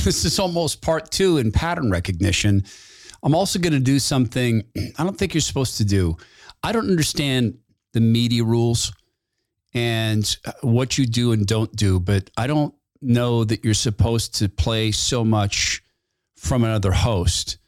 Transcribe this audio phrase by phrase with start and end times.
[0.04, 2.64] this is almost part two in pattern recognition.
[3.22, 4.62] I'm also going to do something
[4.98, 6.16] I don't think you're supposed to do.
[6.62, 7.58] I don't understand
[7.92, 8.92] the media rules
[9.74, 14.36] and uh, what you do and don't do, but I don't know that you're supposed
[14.36, 15.82] to play so much
[16.36, 17.58] from another host.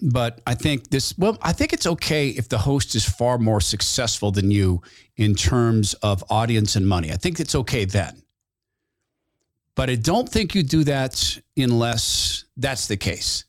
[0.00, 3.60] But I think this, well, I think it's okay if the host is far more
[3.60, 4.80] successful than you
[5.16, 7.10] in terms of audience and money.
[7.10, 8.22] I think it's okay then.
[9.74, 13.44] But I don't think you do that unless that's the case.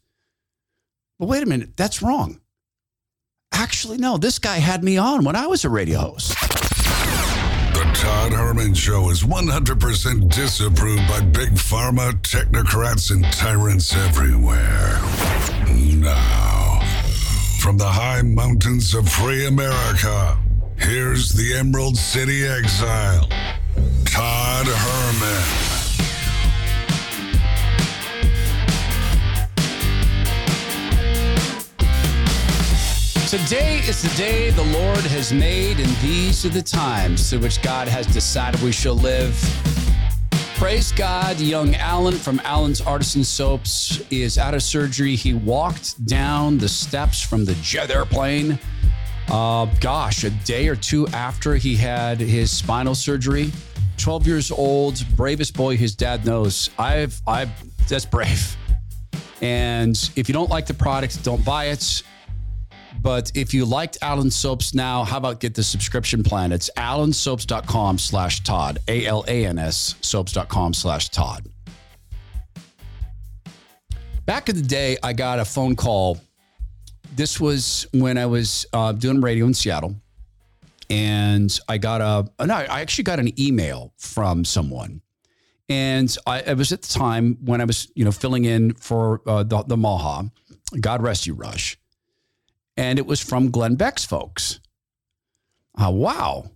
[1.19, 2.39] But wait a minute, that's wrong.
[3.53, 6.29] Actually, no, this guy had me on when I was a radio host.
[7.73, 14.99] The Todd Herman Show is 100% disapproved by big pharma, technocrats, and tyrants everywhere.
[15.99, 16.79] Now,
[17.59, 20.37] from the high mountains of free America,
[20.77, 23.27] here's the Emerald City exile,
[24.05, 25.62] Todd Herman.
[33.33, 37.63] Today is the day the Lord has made, and these are the times to which
[37.63, 39.35] God has decided we shall live.
[40.57, 45.15] Praise God, young Alan from Alan's Artisan Soaps is out of surgery.
[45.15, 48.59] He walked down the steps from the jet airplane.
[49.27, 53.51] Uh, gosh, a day or two after he had his spinal surgery.
[53.97, 56.69] 12 years old, bravest boy his dad knows.
[56.77, 57.49] I've, I've,
[57.89, 58.55] that's brave.
[59.41, 62.03] And if you don't like the product, don't buy it.
[63.01, 66.51] But if you liked Alan Soaps now, how about get the subscription plan?
[66.51, 71.47] It's alansoaps.com slash Todd, A L A N S soaps.com slash Todd.
[74.25, 76.19] Back in the day, I got a phone call.
[77.15, 79.95] This was when I was uh, doing radio in Seattle.
[80.89, 85.01] And I got a, no, I actually got an email from someone.
[85.67, 89.21] And I, it was at the time when I was, you know, filling in for
[89.27, 90.29] uh, the, the Maha,
[90.79, 91.77] God rest you, Rush
[92.77, 94.59] and it was from Glenn Beck's folks.
[95.75, 96.51] Uh, wow,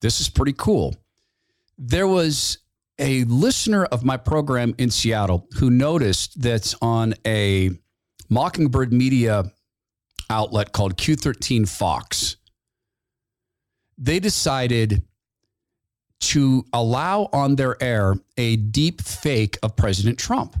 [0.00, 0.94] this is pretty cool.
[1.78, 2.58] There was
[2.98, 7.70] a listener of my program in Seattle who noticed that on a
[8.28, 9.44] Mockingbird media
[10.28, 12.36] outlet called Q13 Fox,
[13.96, 15.02] they decided
[16.20, 20.56] to allow on their air a deep fake of President Trump.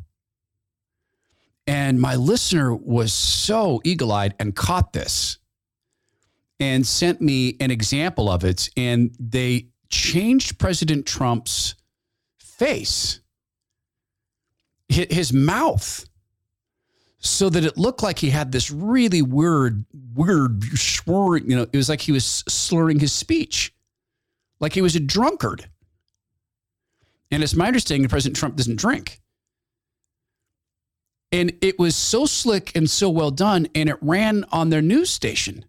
[1.70, 5.38] And my listener was so eagle eyed and caught this
[6.58, 8.68] and sent me an example of it.
[8.76, 11.76] And they changed President Trump's
[12.40, 13.20] face,
[14.88, 16.06] his mouth,
[17.20, 19.84] so that it looked like he had this really weird,
[20.16, 21.48] weird slurring.
[21.48, 23.72] You know, it was like he was slurring his speech,
[24.58, 25.70] like he was a drunkard.
[27.30, 29.19] And it's my understanding that President Trump doesn't drink.
[31.32, 35.10] And it was so slick and so well done, and it ran on their news
[35.10, 35.64] station.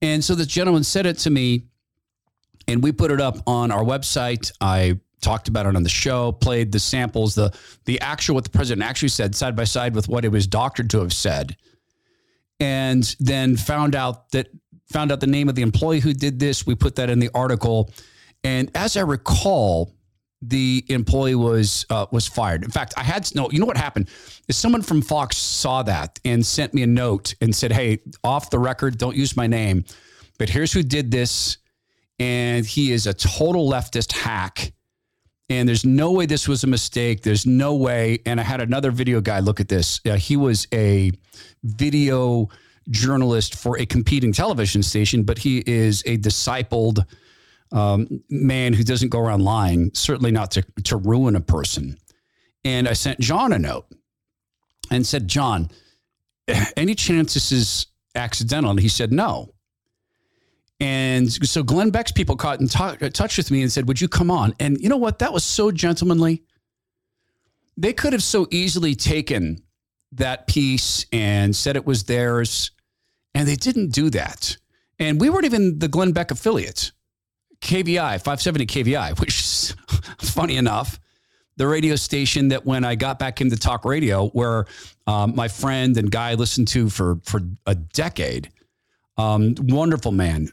[0.00, 1.64] And so the gentleman said it to me,
[2.68, 4.50] and we put it up on our website.
[4.60, 7.54] I talked about it on the show, played the samples, the
[7.84, 10.90] the actual what the president actually said side by side with what it was doctored
[10.90, 11.56] to have said.
[12.60, 14.48] And then found out that
[14.90, 16.66] found out the name of the employee who did this.
[16.66, 17.90] We put that in the article.
[18.44, 19.92] And as I recall,
[20.42, 22.64] the employee was uh, was fired.
[22.64, 23.50] In fact, I had no.
[23.50, 24.08] You know what happened?
[24.48, 28.50] Is someone from Fox saw that and sent me a note and said, "Hey, off
[28.50, 29.84] the record, don't use my name,
[30.38, 31.58] but here's who did this,
[32.18, 34.72] and he is a total leftist hack."
[35.48, 37.22] And there's no way this was a mistake.
[37.22, 38.18] There's no way.
[38.26, 40.00] And I had another video guy look at this.
[40.04, 41.12] Uh, he was a
[41.62, 42.48] video
[42.90, 47.04] journalist for a competing television station, but he is a discipled
[47.72, 51.96] um, man who doesn't go around lying, certainly not to, to ruin a person.
[52.64, 53.86] And I sent John a note
[54.90, 55.70] and said, John,
[56.76, 58.70] any chance this is accidental?
[58.70, 59.52] And he said, no.
[60.78, 64.08] And so Glenn Beck's people caught in t- touch with me and said, Would you
[64.08, 64.54] come on?
[64.60, 65.20] And you know what?
[65.20, 66.42] That was so gentlemanly.
[67.78, 69.62] They could have so easily taken
[70.12, 72.70] that piece and said it was theirs,
[73.34, 74.56] and they didn't do that.
[74.98, 76.92] And we weren't even the Glenn Beck affiliates.
[77.60, 79.76] KVI, 570 KVI, which is
[80.20, 80.98] funny enough,
[81.56, 84.66] the radio station that when I got back into talk radio, where
[85.06, 88.50] um, my friend and guy listened to for for a decade,
[89.16, 90.50] um, wonderful man,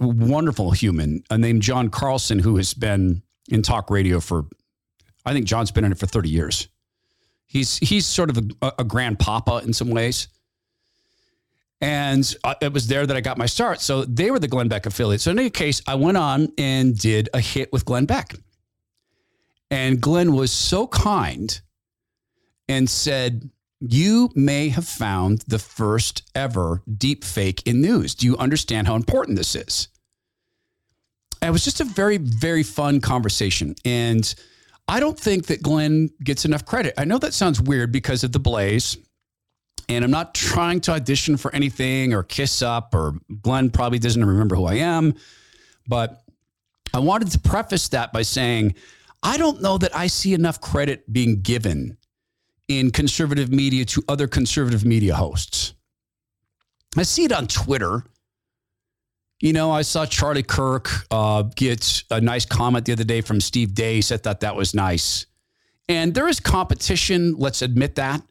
[0.00, 4.46] wonderful human, named John Carlson, who has been in talk radio for,
[5.24, 6.68] I think John's been in it for 30 years.
[7.46, 10.28] He's he's sort of a, a grandpapa in some ways.
[11.80, 13.80] And uh, it was there that I got my start.
[13.80, 15.22] So they were the Glenn Beck affiliate.
[15.22, 18.34] So in any case, I went on and did a hit with Glenn Beck.
[19.70, 21.58] And Glenn was so kind
[22.68, 23.50] and said,
[23.80, 28.14] You may have found the first ever deep fake in news.
[28.14, 29.88] Do you understand how important this is?
[31.40, 33.74] And it was just a very, very fun conversation.
[33.84, 34.34] And
[34.88, 36.94] I don't think that Glenn gets enough credit.
[36.98, 38.98] I know that sounds weird because of the Blaze.
[39.90, 44.24] And I'm not trying to audition for anything or kiss up, or Glenn probably doesn't
[44.24, 45.16] remember who I am.
[45.88, 46.22] But
[46.94, 48.76] I wanted to preface that by saying,
[49.24, 51.96] I don't know that I see enough credit being given
[52.68, 55.74] in conservative media to other conservative media hosts.
[56.96, 58.04] I see it on Twitter.
[59.40, 63.40] You know, I saw Charlie Kirk uh, get a nice comment the other day from
[63.40, 64.12] Steve Deace.
[64.12, 65.26] I thought that was nice.
[65.88, 68.22] And there is competition, let's admit that.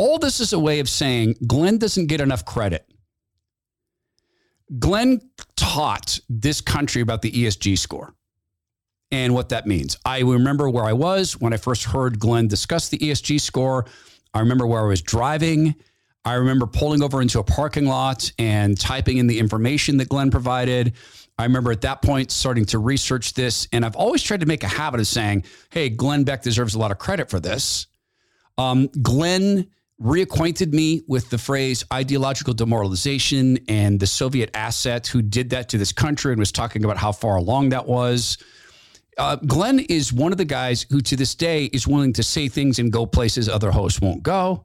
[0.00, 2.90] All this is a way of saying Glenn doesn't get enough credit.
[4.78, 5.20] Glenn
[5.56, 8.14] taught this country about the ESG score
[9.10, 9.98] and what that means.
[10.06, 13.84] I remember where I was when I first heard Glenn discuss the ESG score.
[14.32, 15.74] I remember where I was driving.
[16.24, 20.30] I remember pulling over into a parking lot and typing in the information that Glenn
[20.30, 20.94] provided.
[21.38, 23.68] I remember at that point starting to research this.
[23.70, 26.78] And I've always tried to make a habit of saying, hey, Glenn Beck deserves a
[26.78, 27.86] lot of credit for this.
[28.56, 29.68] Um, Glenn
[30.00, 35.78] reacquainted me with the phrase ideological demoralization and the Soviet asset who did that to
[35.78, 38.38] this country and was talking about how far along that was.
[39.18, 42.48] Uh, Glenn is one of the guys who, to this day, is willing to say
[42.48, 44.64] things and go places other hosts won't go.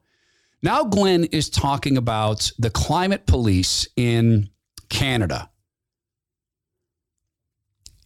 [0.64, 4.50] Now, Glenn is talking about the climate police in
[4.90, 5.50] Canada.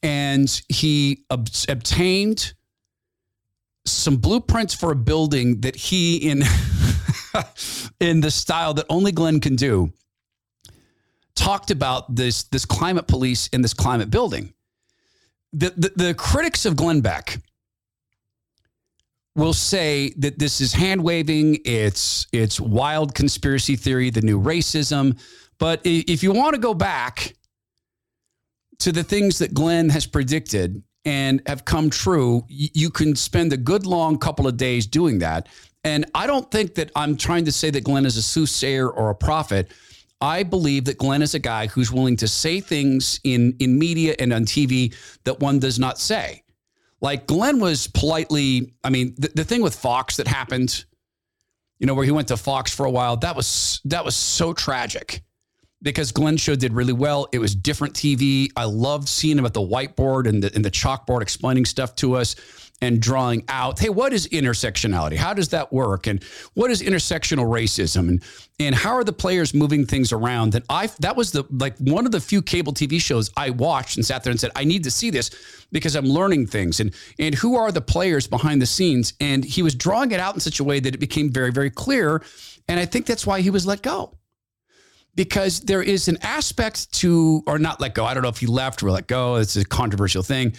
[0.01, 2.53] And he ob- obtained
[3.85, 6.41] some blueprints for a building that he, in,
[7.99, 9.91] in the style that only Glenn can do,
[11.35, 14.53] talked about this, this climate police in this climate building
[15.53, 17.37] the, the, the critics of Glenn Beck
[19.35, 25.19] will say that this is hand waving, it's it's wild conspiracy theory, the new racism.
[25.59, 27.35] But if you want to go back
[28.79, 33.57] to the things that Glenn has predicted and have come true, you can spend a
[33.57, 35.47] good long couple of days doing that.
[35.83, 39.09] And I don't think that I'm trying to say that Glenn is a soothsayer or
[39.09, 39.71] a prophet.
[40.21, 44.15] I believe that Glenn is a guy who's willing to say things in, in media
[44.19, 44.93] and on TV
[45.23, 46.43] that one does not say.
[47.01, 50.83] Like Glenn was politely, I mean, the, the thing with Fox that happened,
[51.79, 54.51] you know, where he went to Fox for a while, that was that was so
[54.51, 55.21] tragic
[55.81, 57.29] because Glenn show did really well.
[57.31, 58.49] It was different TV.
[58.57, 62.15] I loved seeing him at the whiteboard and the, and the chalkboard explaining stuff to
[62.15, 62.35] us
[62.81, 65.15] and drawing out, hey, what is intersectionality?
[65.15, 66.07] How does that work?
[66.07, 66.23] And
[66.53, 68.07] what is intersectional racism?
[68.07, 68.23] And
[68.61, 70.55] and how are the players moving things around?
[70.55, 73.97] And I that was the like one of the few cable TV shows I watched
[73.97, 75.31] and sat there and said, I need to see this
[75.71, 76.79] because I'm learning things.
[76.79, 79.13] And and who are the players behind the scenes?
[79.19, 81.69] And he was drawing it out in such a way that it became very, very
[81.69, 82.23] clear.
[82.67, 84.15] And I think that's why he was let go
[85.15, 88.05] because there is an aspect to, or not let go.
[88.05, 89.35] I don't know if he left or let go.
[89.35, 90.53] It's a controversial thing.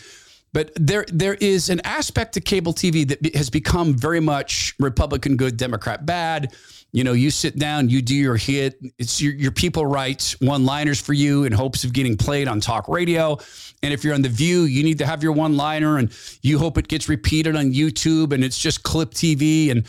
[0.52, 5.36] But there, there is an aspect to cable TV that has become very much Republican
[5.36, 6.52] good, Democrat bad.
[6.92, 8.80] You know, you sit down, you do your hit.
[8.98, 12.60] It's your, your people write one liners for you in hopes of getting played on
[12.60, 13.38] talk radio.
[13.82, 16.10] And if you're on The View, you need to have your one liner and
[16.42, 19.70] you hope it gets repeated on YouTube and it's just clip TV.
[19.70, 19.86] And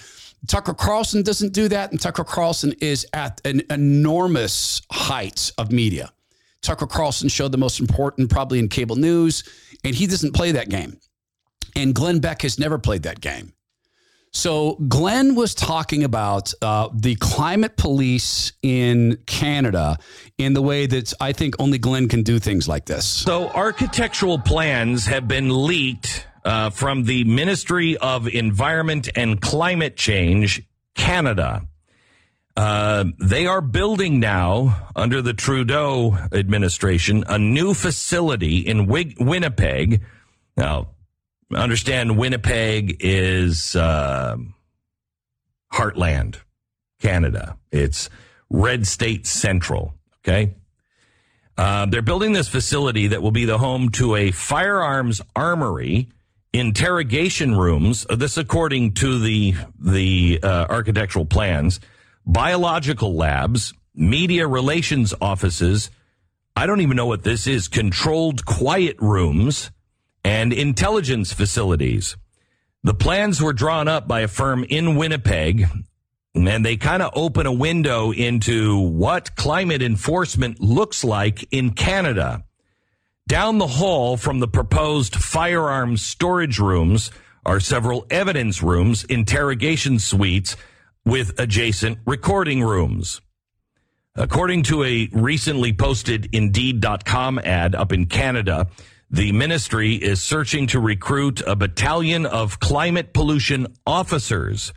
[0.47, 1.89] Tucker Carlson doesn't do that.
[1.89, 6.11] And Tucker Carlson is at an enormous height of media.
[6.61, 9.44] Tucker Carlson showed the most important, probably in cable news,
[9.83, 11.00] and he doesn't play that game.
[11.76, 13.54] And Glenn Beck has never played that game.
[14.33, 19.97] So Glenn was talking about uh, the climate police in Canada
[20.38, 23.06] in the way that I think only Glenn can do things like this.
[23.06, 30.64] So architectural plans have been leaked uh, from the Ministry of Environment and Climate Change,
[30.95, 31.68] Canada.
[32.61, 40.03] Uh, they are building now under the Trudeau administration a new facility in Winnipeg.
[40.56, 40.89] Now,
[41.51, 44.37] understand Winnipeg is uh,
[45.73, 46.35] heartland,
[46.99, 47.57] Canada.
[47.71, 48.11] It's
[48.51, 49.95] red state central.
[50.19, 50.53] Okay.
[51.57, 56.09] Uh, they're building this facility that will be the home to a firearms armory,
[56.53, 58.06] interrogation rooms.
[58.15, 61.80] This, according to the the uh, architectural plans
[62.25, 65.90] biological labs, media relations offices.
[66.56, 67.68] I don't even know what this is.
[67.68, 69.71] Controlled quiet rooms
[70.23, 72.18] and intelligence facilities.
[72.83, 75.68] The plans were drawn up by a firm in Winnipeg
[76.33, 82.44] and they kind of open a window into what climate enforcement looks like in Canada.
[83.28, 87.11] Down the hall from the proposed firearms storage rooms
[87.45, 90.56] are several evidence rooms, interrogation suites
[91.05, 93.21] with adjacent recording rooms.
[94.15, 98.67] According to a recently posted Indeed.com ad up in Canada,
[99.09, 104.73] the ministry is searching to recruit a battalion of climate pollution officers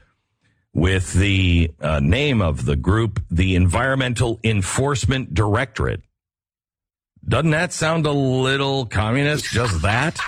[0.72, 6.02] with the uh, name of the group, the Environmental Enforcement Directorate.
[7.26, 9.46] Doesn't that sound a little communist?
[9.46, 10.18] Just that?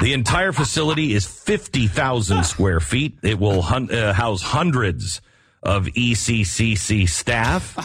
[0.00, 3.18] The entire facility is 50,000 square feet.
[3.22, 5.20] It will hun- uh, house hundreds
[5.62, 7.76] of ECCC staff.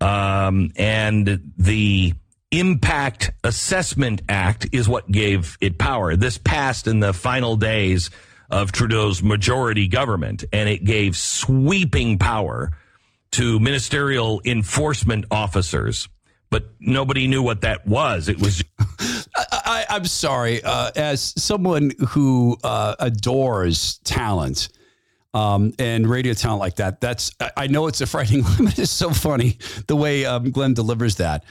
[0.00, 2.14] Um, and the
[2.50, 6.16] Impact Assessment Act is what gave it power.
[6.16, 8.10] This passed in the final days
[8.50, 12.72] of Trudeau's majority government, and it gave sweeping power
[13.32, 16.08] to ministerial enforcement officers.
[16.50, 18.28] But nobody knew what that was.
[18.28, 18.64] It was.
[19.36, 20.62] I, am sorry.
[20.62, 24.68] Uh, as someone who uh, adores talent
[25.32, 28.78] um, and radio talent like that, that's I know it's a frightening limit.
[28.78, 31.44] It's so funny the way um, Glenn delivers that.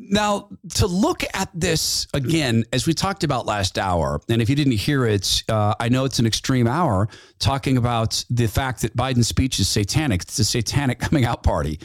[0.00, 4.54] Now, to look at this again, as we talked about last hour, and if you
[4.54, 7.08] didn't hear it, uh, I know it's an extreme hour
[7.40, 10.22] talking about the fact that Biden's speech is satanic.
[10.22, 11.80] It's a satanic coming out party.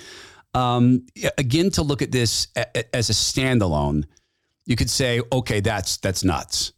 [0.53, 1.05] Um,
[1.37, 4.05] again, to look at this as a standalone,
[4.65, 6.73] you could say, okay, that's that's nuts,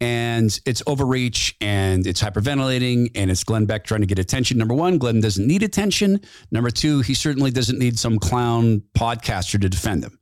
[0.00, 4.58] and it's overreach, and it's hyperventilating, and it's Glenn Beck trying to get attention.
[4.58, 6.20] Number one, Glenn doesn't need attention.
[6.50, 10.18] Number two, he certainly doesn't need some clown podcaster to defend him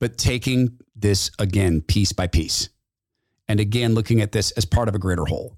[0.00, 2.68] but taking this again piece by piece.
[3.48, 5.56] And again, looking at this as part of a greater whole.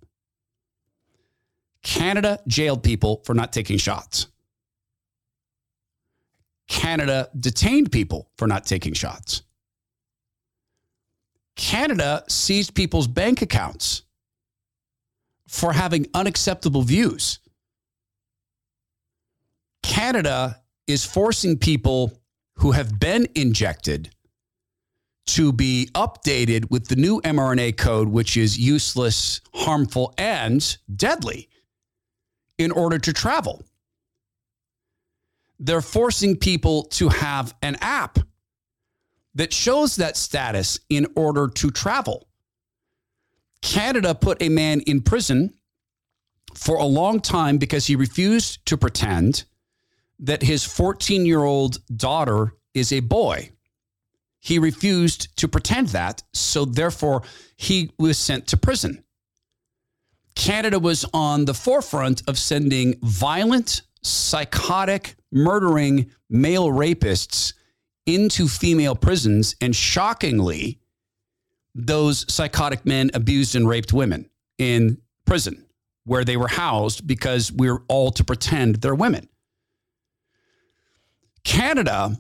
[1.83, 4.27] Canada jailed people for not taking shots.
[6.69, 9.43] Canada detained people for not taking shots.
[11.57, 14.03] Canada seized people's bank accounts
[15.49, 17.41] for having unacceptable views.
[19.83, 22.13] Canada is forcing people
[22.57, 24.11] who have been injected
[25.27, 31.49] to be updated with the new mRNA code, which is useless, harmful, and deadly
[32.57, 33.63] in order to travel.
[35.59, 38.19] They're forcing people to have an app
[39.35, 42.29] that shows that status in order to travel.
[43.63, 45.55] Canada put a man in prison
[46.55, 49.45] for a long time because he refused to pretend
[50.19, 53.51] that his 14 year old daughter is a boy.
[54.41, 57.23] He refused to pretend that, so therefore
[57.57, 59.05] he was sent to prison.
[60.35, 67.55] Canada was on the forefront of sending violent, psychotic, murdering male rapists
[68.07, 69.57] into female prisons.
[69.61, 70.81] And shockingly,
[71.75, 74.29] those psychotic men abused and raped women
[74.59, 75.65] in prison
[76.05, 79.29] where they were housed because we're all to pretend they're women.
[81.45, 82.19] Canada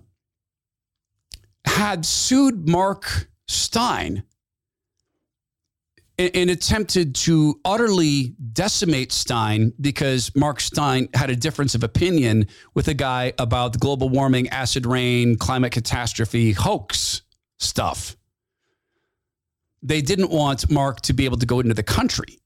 [1.65, 4.25] had sued Mark Steyn
[6.19, 12.89] and, attempted to utterly decimate Steyn because Mark Steyn had a difference of opinion with
[12.89, 17.23] a guy about the global warming, acid rain, climate catastrophe hoax
[17.59, 18.17] stuff.
[19.83, 22.39] They didn't want Mark to be able to go into the country.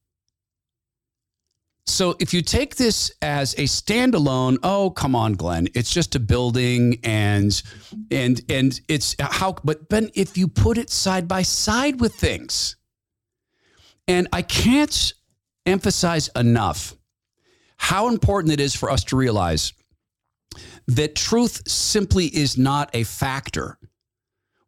[1.85, 6.19] So if you take this as a standalone, oh come on, Glenn, it's just a
[6.19, 7.61] building and
[8.09, 12.77] and and it's how but but if you put it side by side with things,
[14.07, 15.13] and I can't
[15.65, 16.95] emphasize enough
[17.77, 19.73] how important it is for us to realize
[20.87, 23.77] that truth simply is not a factor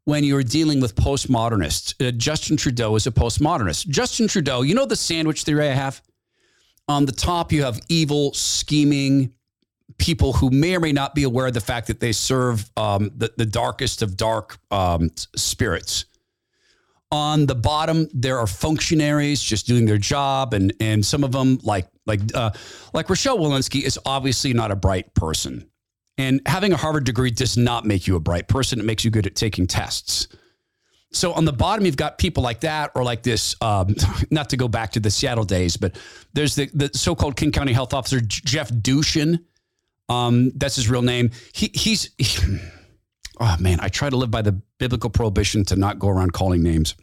[0.06, 1.96] when you're dealing with postmodernists.
[2.06, 3.88] Uh, Justin Trudeau is a postmodernist.
[3.88, 6.02] Justin Trudeau, you know the sandwich theory I have?
[6.88, 9.34] On the top, you have evil, scheming
[9.98, 13.12] people who may or may not be aware of the fact that they serve um,
[13.16, 16.06] the, the darkest of dark um, spirits.
[17.12, 21.60] On the bottom, there are functionaries just doing their job, and and some of them,
[21.64, 22.52] like like uh,
[22.94, 25.70] like Rochelle Walensky, is obviously not a bright person.
[26.18, 28.80] And having a Harvard degree does not make you a bright person.
[28.80, 30.28] It makes you good at taking tests.
[31.12, 33.56] So on the bottom, you've got people like that, or like this.
[33.62, 33.96] Um,
[34.32, 35.98] not to go back to the Seattle days, but
[36.34, 39.40] there's the, the so-called King County Health Officer Jeff Duchin.
[40.10, 41.32] Um, that's his real name.
[41.54, 42.12] He, he's.
[42.18, 42.60] He,
[43.40, 46.64] oh man, I try to live by the biblical prohibition to not go around calling
[46.64, 46.96] names.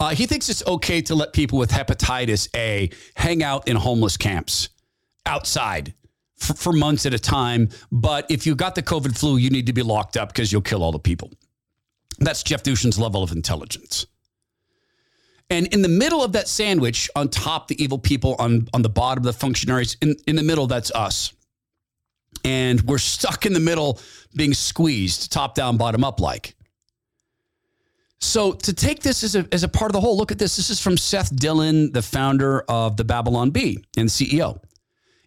[0.00, 4.16] Uh, he thinks it's okay to let people with hepatitis A hang out in homeless
[4.16, 4.68] camps
[5.24, 5.94] outside
[6.36, 7.68] for, for months at a time.
[7.92, 10.62] But if you got the COVID flu, you need to be locked up because you'll
[10.62, 11.30] kill all the people.
[12.18, 14.06] That's Jeff Duchin's level of intelligence.
[15.50, 18.88] And in the middle of that sandwich, on top, the evil people, on, on the
[18.88, 21.32] bottom, the functionaries, in, in the middle, that's us.
[22.44, 24.00] And we're stuck in the middle,
[24.34, 26.54] being squeezed, top down, bottom up like.
[28.24, 30.56] So to take this as a, as a part of the whole, look at this.
[30.56, 34.60] This is from Seth Dillon, the founder of the Babylon Bee and CEO.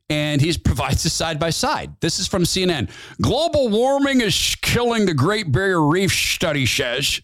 [0.09, 1.91] And he provides a side by side.
[1.99, 2.89] This is from CNN.
[3.21, 7.21] Global warming is killing the Great Barrier Reef, study says.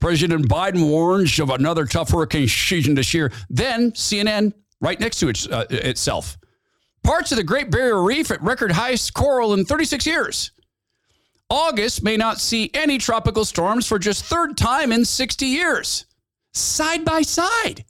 [0.00, 3.30] President Biden warns of another tough hurricane season this year.
[3.48, 6.38] Then CNN, right next to it, uh, itself.
[7.02, 10.50] Parts of the Great Barrier Reef at record highest coral in 36 years.
[11.48, 16.06] August may not see any tropical storms for just third time in 60 years.
[16.52, 17.84] Side by side.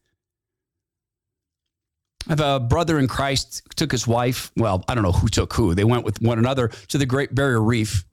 [2.27, 4.51] I have a brother in Christ took his wife.
[4.57, 5.75] Well, I don't know who took who.
[5.75, 8.05] They went with one another to the Great Barrier Reef.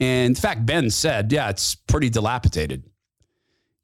[0.00, 2.84] And in fact, Ben said, yeah, it's pretty dilapidated.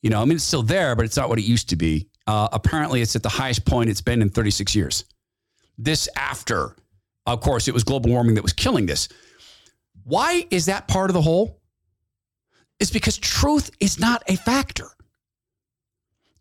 [0.02, 2.08] You know, I mean, it's still there, but it's not what it used to be.
[2.26, 5.04] Uh, apparently, it's at the highest point it's been in 36 years.
[5.78, 6.74] This after,
[7.26, 9.08] of course, it was global warming that was killing this.
[10.04, 11.60] Why is that part of the whole?
[12.78, 14.88] It's because truth is not a factor.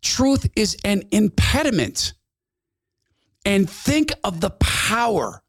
[0.02, 2.12] Truth is an impediment.
[3.44, 5.42] And think of the power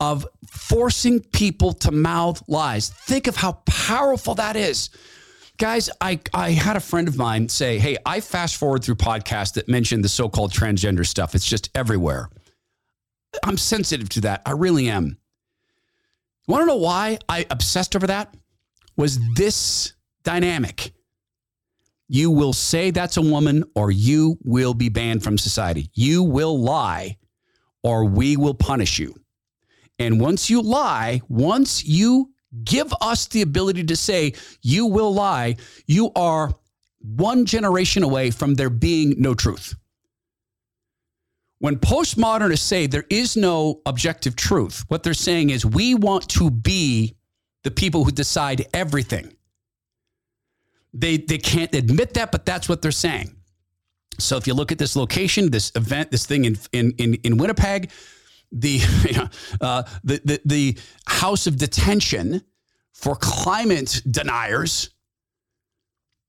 [0.00, 2.90] of forcing people to mouth lies.
[2.90, 4.90] Think of how powerful that is.
[5.58, 9.54] Guys, I, I had a friend of mine say, Hey, I fast forward through podcasts
[9.54, 11.34] that mention the so called transgender stuff.
[11.34, 12.28] It's just everywhere.
[13.42, 14.42] I'm sensitive to that.
[14.46, 15.18] I really am.
[16.46, 18.34] You want to know why I obsessed over that?
[18.96, 19.92] Was this
[20.26, 20.92] dynamic.
[22.08, 25.88] You will say that's a woman, or you will be banned from society.
[25.94, 27.16] You will lie,
[27.82, 29.14] or we will punish you.
[29.98, 32.32] And once you lie, once you
[32.64, 36.52] give us the ability to say you will lie, you are
[37.00, 39.74] one generation away from there being no truth.
[41.58, 46.50] When postmodernists say there is no objective truth, what they're saying is we want to
[46.50, 47.16] be
[47.64, 49.34] the people who decide everything.
[50.92, 53.34] They, they can't admit that, but that's what they're saying.
[54.18, 57.36] So if you look at this location, this event, this thing in, in, in, in
[57.38, 57.90] Winnipeg,
[58.52, 58.80] the,
[59.60, 62.42] uh, the, the, the house of detention
[62.92, 64.90] for climate deniers,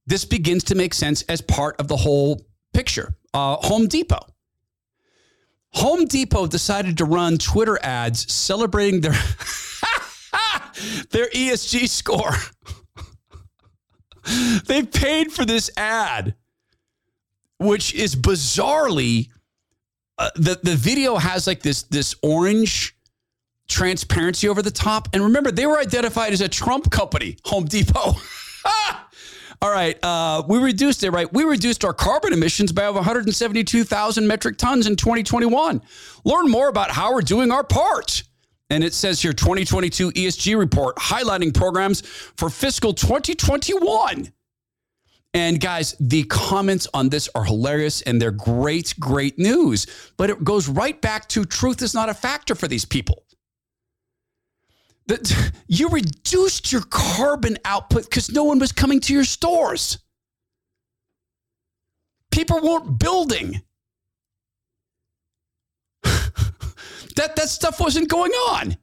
[0.06, 2.42] this begins to make sense as part of the whole
[2.74, 3.14] picture.
[3.34, 4.26] Uh, Home Depot
[5.74, 9.12] Home Depot decided to run Twitter ads celebrating their
[11.12, 12.32] their ESG score.
[14.66, 16.36] they paid for this ad,
[17.60, 19.30] which is bizarrely
[20.18, 22.96] uh, the the video has like this this orange
[23.68, 25.10] transparency over the top.
[25.14, 28.14] And remember, they were identified as a Trump company, Home Depot.
[29.62, 29.98] All right.
[30.04, 31.32] Uh, we reduced it, right?
[31.34, 35.82] We reduced our carbon emissions by over 172,000 metric tons in 2021.
[36.24, 38.24] Learn more about how we're doing our part.
[38.70, 44.32] And it says here 2022 ESG report highlighting programs for fiscal 2021.
[45.34, 49.88] And guys, the comments on this are hilarious and they're great, great news.
[50.18, 53.24] But it goes right back to truth is not a factor for these people
[55.08, 60.00] that you reduced your carbon output because no one was coming to your stores.
[62.32, 63.62] People weren't building.
[66.04, 68.78] that, that stuff wasn't going on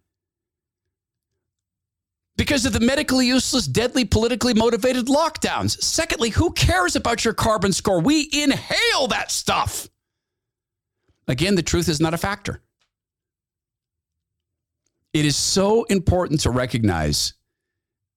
[2.36, 5.80] because of the medically useless, deadly, politically motivated lockdowns.
[5.82, 8.00] Secondly, who cares about your carbon score?
[8.00, 9.88] We inhale that stuff.
[11.28, 12.60] Again, the truth is not a factor.
[15.14, 17.34] It is so important to recognize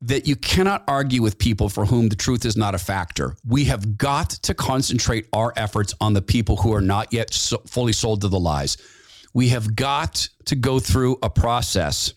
[0.01, 3.36] that you cannot argue with people for whom the truth is not a factor.
[3.47, 7.60] We have got to concentrate our efforts on the people who are not yet so
[7.67, 8.77] fully sold to the lies.
[9.33, 12.13] We have got to go through a process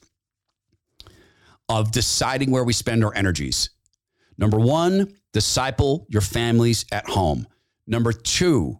[1.68, 3.70] of deciding where we spend our energies.
[4.38, 7.46] Number one, disciple your families at home.
[7.86, 8.78] Number two,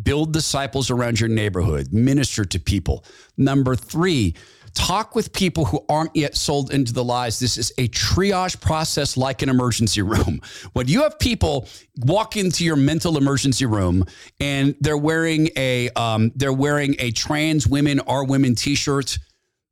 [0.00, 3.04] build disciples around your neighborhood, minister to people.
[3.36, 4.34] Number three,
[4.74, 7.38] Talk with people who aren't yet sold into the lies.
[7.38, 10.40] This is a triage process like an emergency room.
[10.72, 14.04] When you have people walk into your mental emergency room
[14.40, 19.18] and they're wearing a um, they're wearing a trans women are women t-shirt,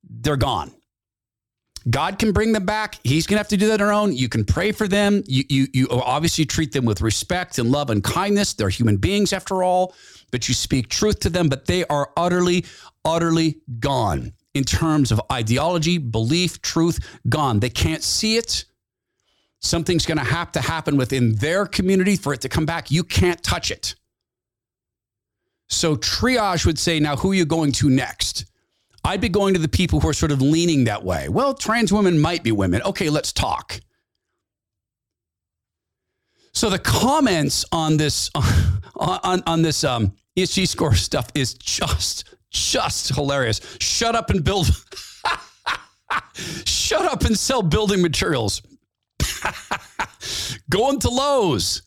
[0.08, 0.72] they're gone.
[1.88, 2.98] God can bring them back.
[3.02, 4.14] He's going to have to do that on their own.
[4.14, 5.22] You can pray for them.
[5.26, 8.52] You, you, you obviously treat them with respect and love and kindness.
[8.52, 9.94] They're human beings after all,
[10.30, 12.66] but you speak truth to them, but they are utterly,
[13.04, 17.60] utterly gone in terms of ideology, belief, truth, gone.
[17.60, 18.64] They can't see it.
[19.60, 22.90] Something's going to have to happen within their community for it to come back.
[22.90, 23.94] You can't touch it.
[25.68, 28.46] So triage would say, now who are you going to next?
[29.04, 31.28] I'd be going to the people who are sort of leaning that way.
[31.28, 32.82] Well, trans women might be women.
[32.82, 33.80] Okay, let's talk.
[36.52, 38.30] So the comments on this
[38.96, 43.60] on on this um, ESG score stuff is just just hilarious.
[43.80, 44.66] Shut up and build.
[46.64, 48.62] Shut up and sell building materials.
[50.70, 51.82] Going to Lowe's.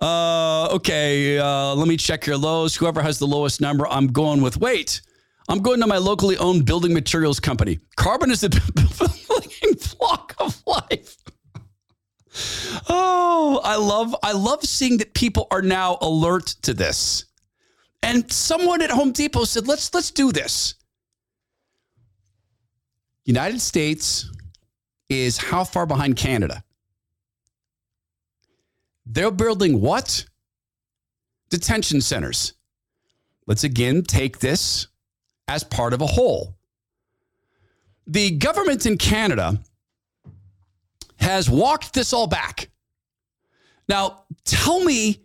[0.00, 2.74] Uh, okay, uh, let me check your lows.
[2.74, 4.56] Whoever has the lowest number, I'm going with.
[4.56, 5.02] Wait,
[5.46, 7.78] I'm going to my locally owned building materials company.
[7.96, 8.48] Carbon is the
[9.28, 11.16] building block of life.
[12.88, 17.26] Oh, I love I love seeing that people are now alert to this.
[18.02, 20.74] And someone at Home Depot said, "Let's let's do this."
[23.24, 24.30] United States
[25.08, 26.64] is how far behind Canada?
[29.06, 30.24] They're building what?
[31.50, 32.54] Detention centers.
[33.46, 34.86] Let's again take this
[35.48, 36.56] as part of a whole.
[38.06, 39.60] The government in Canada
[41.16, 42.70] has walked this all back.
[43.88, 45.24] Now, tell me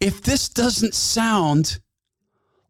[0.00, 1.80] if this doesn't sound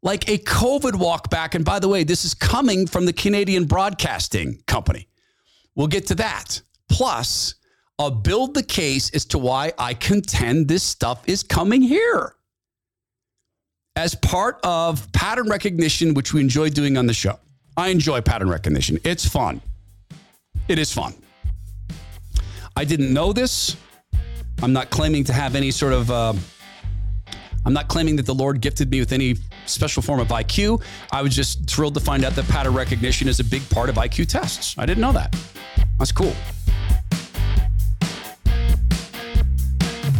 [0.02, 1.54] like a COVID walk back.
[1.54, 5.08] And by the way, this is coming from the Canadian Broadcasting Company.
[5.74, 6.60] We'll get to that.
[6.88, 7.54] Plus,
[7.98, 12.34] I'll build the case as to why I contend this stuff is coming here.
[13.96, 17.38] As part of pattern recognition, which we enjoy doing on the show.
[17.76, 18.98] I enjoy pattern recognition.
[19.04, 19.60] It's fun.
[20.68, 21.14] It is fun.
[22.76, 23.76] I didn't know this.
[24.62, 26.10] I'm not claiming to have any sort of.
[26.10, 26.34] Uh,
[27.64, 29.36] I'm not claiming that the Lord gifted me with any
[29.68, 30.82] special form of IQ.
[31.12, 33.96] I was just thrilled to find out that pattern recognition is a big part of
[33.96, 34.74] IQ tests.
[34.78, 35.34] I didn't know that.
[35.98, 36.34] That's cool.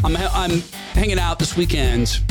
[0.05, 0.61] I'm, I'm
[0.93, 2.23] hanging out this weekend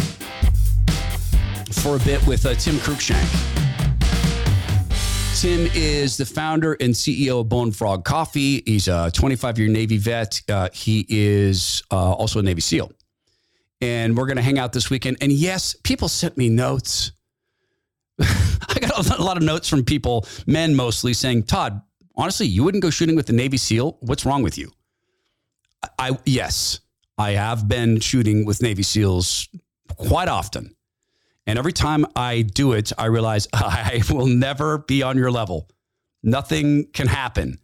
[1.72, 3.58] for a bit with uh, Tim Cruikshank.
[5.40, 8.64] Tim is the founder and CEO of Bone Frog Coffee.
[8.66, 10.42] He's a 25 year Navy vet.
[10.50, 12.92] Uh, he is uh, also a Navy SEAL.
[13.82, 15.18] And we're going to hang out this weekend.
[15.22, 17.12] And yes, people sent me notes.
[18.20, 21.82] I got a lot of notes from people, men mostly, saying, Todd,
[22.16, 23.98] honestly, you wouldn't go shooting with the Navy SEAL.
[24.02, 24.72] What's wrong with you?
[26.00, 26.80] I, yes,
[27.18, 29.48] I have been shooting with Navy SEALs
[29.96, 30.76] quite often.
[31.46, 35.70] And every time I do it, I realize I will never be on your level.
[36.24, 37.60] Nothing can happen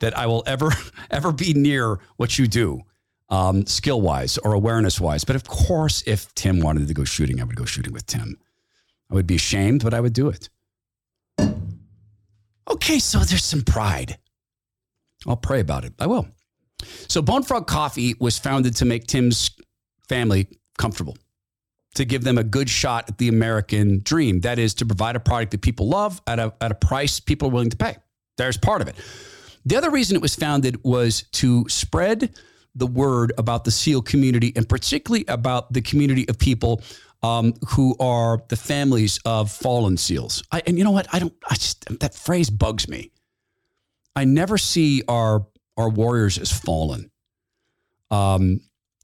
[0.00, 0.70] that I will ever,
[1.10, 2.82] ever be near what you do,
[3.28, 5.24] um, skill wise or awareness wise.
[5.24, 8.38] But of course, if Tim wanted to go shooting, I would go shooting with Tim.
[9.10, 10.48] I would be ashamed, but I would do it.
[12.70, 14.18] Okay, so there's some pride.
[15.26, 15.92] I'll pray about it.
[15.98, 16.26] I will.
[17.08, 19.50] So, Bone Frog Coffee was founded to make Tim's
[20.08, 21.16] family comfortable
[21.94, 24.40] to give them a good shot at the American dream.
[24.40, 27.48] That is to provide a product that people love at a, at a price people
[27.48, 27.96] are willing to pay.
[28.36, 28.96] There's part of it.
[29.64, 32.34] The other reason it was founded was to spread
[32.74, 36.82] the word about the SEAL community and particularly about the community of people
[37.22, 40.42] um, who are the families of fallen SEALs.
[40.52, 41.06] I, and you know what?
[41.12, 43.12] I don't, I just, that phrase bugs me.
[44.14, 47.10] I never see our, our warriors as fallen.
[48.10, 48.60] Um,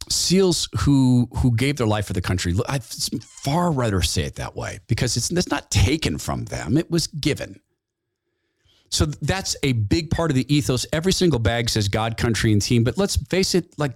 [0.09, 2.55] SEALs who who gave their life for the country.
[2.69, 6.91] I'd far rather say it that way because it's it's not taken from them; it
[6.91, 7.61] was given.
[8.93, 10.85] So that's a big part of the ethos.
[10.93, 12.83] Every single bag says God, country, and team.
[12.83, 13.93] But let's face it, like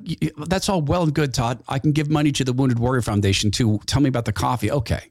[0.47, 1.63] that's all well and good, Todd.
[1.69, 3.81] I can give money to the Wounded Warrior Foundation too.
[3.87, 4.71] Tell me about the coffee.
[4.71, 5.11] Okay.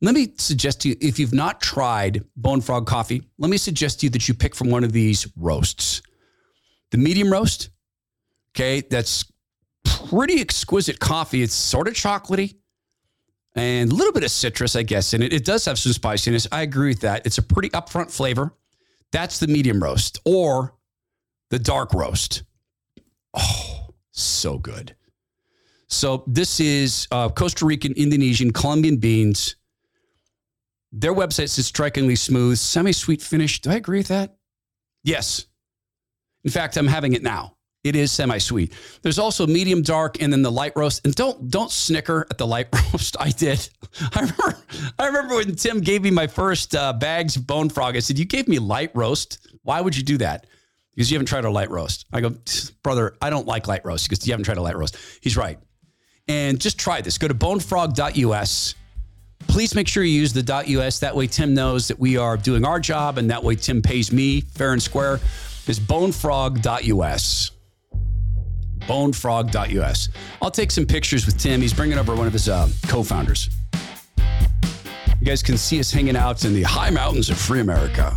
[0.00, 4.00] Let me suggest to you, if you've not tried Bone Frog coffee, let me suggest
[4.00, 6.02] to you that you pick from one of these roasts.
[6.90, 7.70] The medium roast,
[8.54, 9.24] okay, that's
[9.84, 11.42] pretty exquisite coffee.
[11.42, 12.56] It's sort of chocolatey
[13.54, 15.32] and a little bit of citrus, I guess, in it.
[15.32, 16.48] It does have some spiciness.
[16.50, 17.24] I agree with that.
[17.24, 18.52] It's a pretty upfront flavor.
[19.12, 20.74] That's the medium roast or
[21.50, 22.42] the dark roast.
[23.34, 24.96] Oh, so good.
[25.88, 29.56] So this is uh, Costa Rican, Indonesian, Colombian beans.
[30.90, 33.60] Their website says strikingly smooth, semi-sweet finish.
[33.60, 34.36] Do I agree with that?
[35.04, 35.46] Yes.
[36.44, 37.56] In fact, I'm having it now.
[37.84, 38.72] It is semi-sweet.
[39.02, 41.04] There's also medium dark and then the light roast.
[41.04, 43.16] And don't don't snicker at the light roast.
[43.18, 43.68] I did.
[44.14, 44.58] I remember
[44.98, 47.96] I remember when Tim gave me my first uh, bags of bone frog.
[47.96, 49.48] I said, "You gave me light roast.
[49.64, 50.46] Why would you do that?"
[50.94, 52.04] Because you haven't tried a light roast.
[52.12, 52.34] I go,
[52.82, 54.96] brother, I don't like light roast because you haven't tried a light roast.
[55.22, 55.58] He's right.
[56.28, 57.16] And just try this.
[57.16, 58.74] Go to bonefrog.us.
[59.48, 60.98] Please make sure you use the .us.
[60.98, 64.12] That way Tim knows that we are doing our job, and that way Tim pays
[64.12, 65.18] me fair and square.
[65.66, 67.51] Is bonefrog.us
[68.86, 70.08] bonefrog.us.
[70.40, 71.60] I'll take some pictures with Tim.
[71.60, 73.50] He's bringing over one of his uh, co founders.
[75.20, 78.16] You guys can see us hanging out in the high mountains of free America.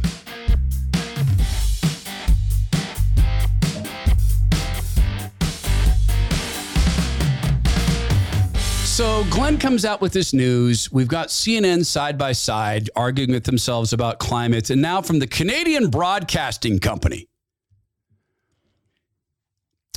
[8.95, 10.89] So Glenn comes out with this news.
[10.89, 15.27] We've got CNN side by side arguing with themselves about climate, and now from the
[15.27, 17.27] Canadian Broadcasting Company.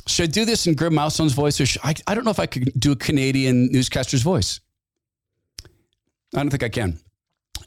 [0.09, 2.39] Should I do this in Grim Mousestone's voice, or should, I, I don't know if
[2.39, 4.59] I could do a Canadian newscaster's voice.
[5.63, 6.99] I don't think I can.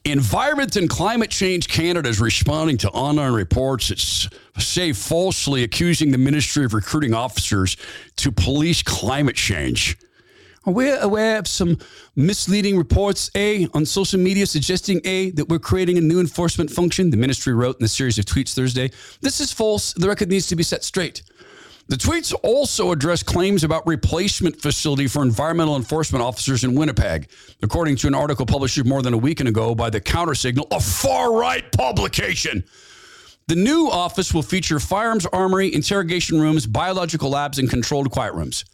[0.04, 6.18] Environment and Climate Change Canada is responding to online reports that say falsely accusing the
[6.18, 7.76] Ministry of Recruiting officers
[8.16, 9.96] to police climate change.
[10.64, 11.78] Are we aware of some
[12.16, 17.10] misleading reports, A, on social media suggesting, A, that we're creating a new enforcement function?
[17.10, 18.90] The ministry wrote in a series of tweets Thursday.
[19.20, 19.92] This is false.
[19.92, 21.22] The record needs to be set straight.
[21.88, 27.28] The tweets also address claims about replacement facility for environmental enforcement officers in Winnipeg,
[27.62, 31.34] according to an article published more than a week ago by the Countersignal, a far
[31.34, 32.64] right publication.
[33.48, 38.64] The new office will feature firearms armory, interrogation rooms, biological labs, and controlled quiet rooms.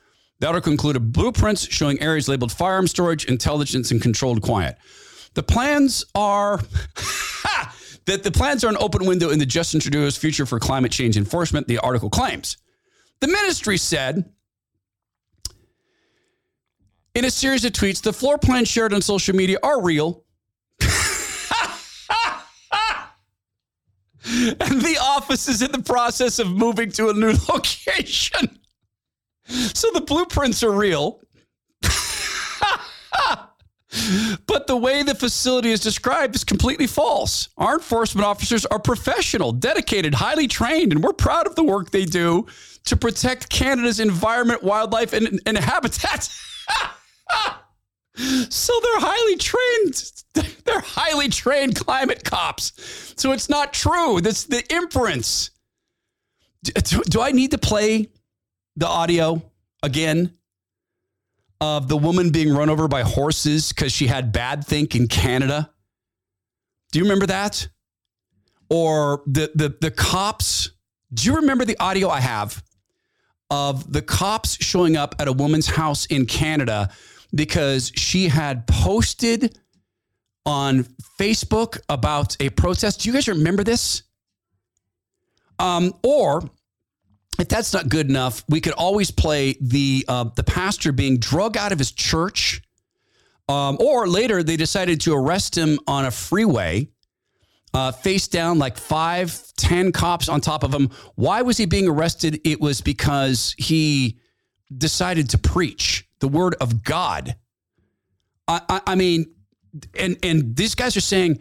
[0.40, 4.76] The article included blueprints showing areas labeled firearm storage, intelligence, and controlled quiet.
[5.34, 6.58] The plans are
[8.06, 11.16] that the plans are an open window in the Justin Trudeau's future for climate change
[11.16, 12.56] enforcement, the article claims.
[13.20, 14.32] The ministry said
[17.14, 20.24] in a series of tweets the floor plans shared on social media are real.
[20.80, 20.90] and
[24.80, 28.58] the office is in the process of moving to a new location.
[29.46, 31.20] So the blueprints are real.
[34.46, 37.48] but the way the facility is described is completely false.
[37.56, 42.04] Our enforcement officers are professional, dedicated, highly trained, and we're proud of the work they
[42.04, 42.46] do
[42.88, 46.24] to protect Canada's environment, wildlife, and, and habitat.
[48.48, 50.12] so they're highly trained.
[50.64, 53.14] They're highly trained climate cops.
[53.16, 54.20] So it's not true.
[54.20, 55.50] That's the inference.
[56.62, 58.08] Do, do I need to play
[58.76, 59.42] the audio
[59.82, 60.34] again
[61.60, 65.70] of the woman being run over by horses because she had bad think in Canada?
[66.92, 67.66] Do you remember that?
[68.70, 70.70] Or the the the cops?
[71.12, 72.62] Do you remember the audio I have
[73.50, 76.90] of the cops showing up at a woman's house in Canada
[77.34, 79.58] because she had posted
[80.44, 80.84] on
[81.18, 83.02] Facebook about a protest?
[83.02, 84.02] Do you guys remember this?
[85.58, 86.48] Um, or
[87.38, 91.56] if that's not good enough, we could always play the uh, the pastor being drug
[91.56, 92.62] out of his church.
[93.48, 96.88] Um, or later, they decided to arrest him on a freeway,
[97.74, 100.90] uh, face down, like five, ten cops on top of him.
[101.14, 102.40] Why was he being arrested?
[102.44, 104.18] It was because he
[104.76, 107.36] decided to preach the word of God.
[108.46, 109.26] I, I, I mean,
[109.98, 111.40] and and these guys are saying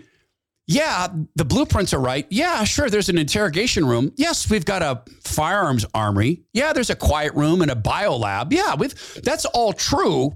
[0.68, 2.28] yeah, the blueprints are right.
[2.30, 4.12] Yeah, sure, there's an interrogation room.
[4.18, 6.44] Yes, we've got a firearms armory.
[6.52, 8.52] Yeah, there's a quiet room and a bio lab.
[8.52, 10.34] Yeah, we've that's all true.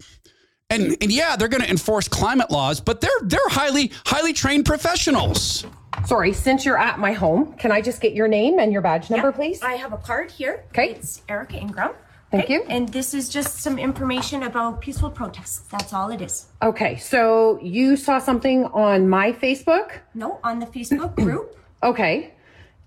[0.70, 4.66] And, and yeah, they're going to enforce climate laws, but they're they're highly highly trained
[4.66, 5.66] professionals.
[6.06, 9.10] Sorry, since you're at my home, can I just get your name and your badge
[9.10, 9.62] number, please?
[9.62, 10.64] I have a card here.
[10.74, 10.92] 'Kay.
[10.92, 11.92] It's Erica Ingram.
[12.32, 12.64] Thank Okay, you.
[12.70, 15.60] And this is just some information about peaceful protests.
[15.70, 16.46] That's all it is.
[16.62, 21.58] Okay, so you saw something on my Facebook, No, on the Facebook group.
[21.84, 22.34] okay,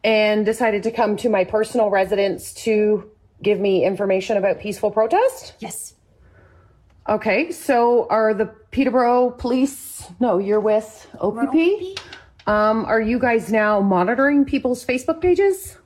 [0.02, 3.10] and decided to come to my personal residence to
[3.42, 5.54] give me information about peaceful protest?
[5.58, 5.94] Yes.
[7.06, 11.98] Okay, so are the Peterborough Police, no, you're with OPP?
[12.46, 15.78] Um, are you guys now monitoring people's Facebook pages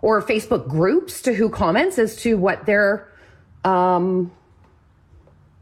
[0.00, 3.08] or Facebook groups to who comments as to what their
[3.64, 4.32] um,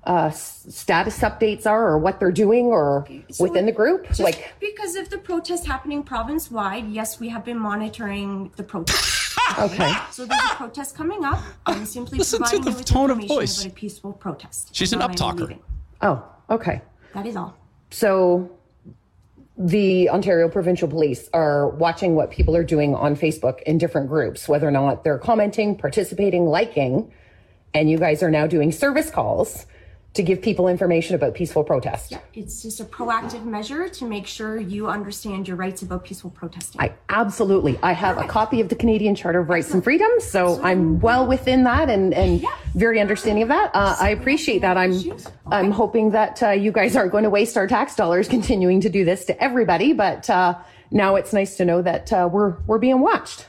[0.05, 3.07] uh, status updates are or what they're doing or
[3.41, 4.07] within the group?
[4.07, 8.63] Just like, because of the protest happening province wide, yes, we have been monitoring the
[8.63, 9.37] protest.
[9.59, 11.41] okay, So there's a protest coming up.
[11.67, 13.61] I'm simply Listen to providing the you with tone of voice.
[13.63, 14.75] about a peaceful protest.
[14.75, 15.59] She's an Now I'm uptalker.
[16.03, 16.83] oh, okay.
[17.15, 17.57] That is all.
[17.91, 18.51] So
[19.63, 24.49] the Ontario Provincial Police are watching what people are doing on Facebook in different groups,
[24.49, 27.13] whether or not they're commenting, participating, liking,
[27.75, 29.67] and you guys are now doing service calls
[30.13, 32.15] to give people information about peaceful protest.
[32.35, 36.81] It's just a proactive measure to make sure you understand your rights about peaceful protesting.
[36.81, 37.79] I absolutely.
[37.83, 41.27] I have a copy of the Canadian Charter of Rights and Freedoms, so I'm well
[41.29, 42.45] within that and, and
[42.75, 43.71] very understanding of that.
[43.73, 44.77] Uh, I appreciate that.
[44.77, 44.95] I'm
[45.47, 48.89] I'm hoping that uh, you guys aren't going to waste our tax dollars continuing to
[48.89, 50.59] do this to everybody, but uh,
[50.91, 53.47] now it's nice to know that uh, we're we're being watched.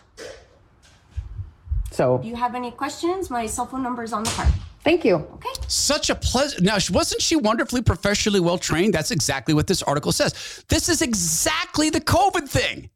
[1.90, 3.30] So So Do you have any questions?
[3.30, 4.54] My cell phone number is on the card.
[4.84, 5.16] Thank you.
[5.16, 5.50] Okay.
[5.68, 6.64] Such a pleasant.
[6.64, 8.94] Now, wasn't she wonderfully professionally well trained?
[8.94, 10.64] That's exactly what this article says.
[10.68, 12.90] This is exactly the COVID thing.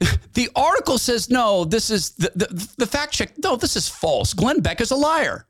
[0.34, 3.34] The article says, no, this is the, the, the fact check.
[3.44, 4.32] No, this is false.
[4.32, 5.46] Glenn Beck is a liar.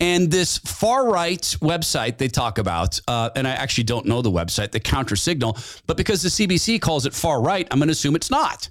[0.00, 4.30] And this far right website they talk about, uh, and I actually don't know the
[4.30, 5.56] website, the counter signal,
[5.86, 8.68] but because the CBC calls it far right, I'm going to assume it's not.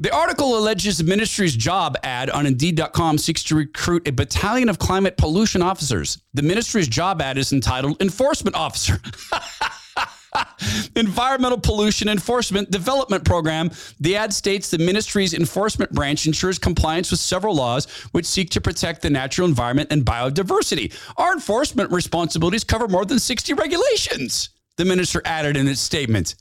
[0.00, 4.78] The article alleges the ministry's job ad on Indeed.com seeks to recruit a battalion of
[4.78, 6.22] climate pollution officers.
[6.34, 9.00] The ministry's job ad is entitled Enforcement Officer.
[10.94, 13.72] Environmental Pollution Enforcement Development Program.
[13.98, 18.60] The ad states the ministry's enforcement branch ensures compliance with several laws which seek to
[18.60, 20.94] protect the natural environment and biodiversity.
[21.16, 26.36] Our enforcement responsibilities cover more than 60 regulations, the minister added in its statement.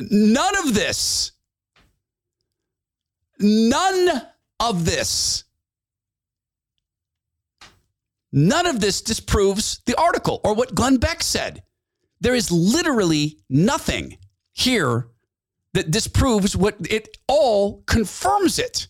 [0.00, 1.30] None of this
[3.38, 4.22] None
[4.60, 5.44] of this,
[8.32, 11.62] none of this disproves the article or what Glenn Beck said.
[12.20, 14.16] There is literally nothing
[14.52, 15.08] here
[15.74, 18.88] that disproves what it all confirms it.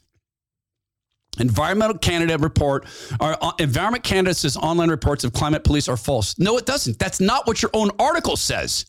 [1.38, 2.86] Environmental Canada report,
[3.20, 6.38] or uh, Environment Canada says online reports of climate police are false.
[6.38, 6.98] No, it doesn't.
[6.98, 8.86] That's not what your own article says.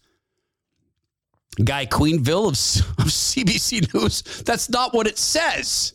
[1.63, 4.21] Guy Quenneville of, of CBC News.
[4.43, 5.93] That's not what it says.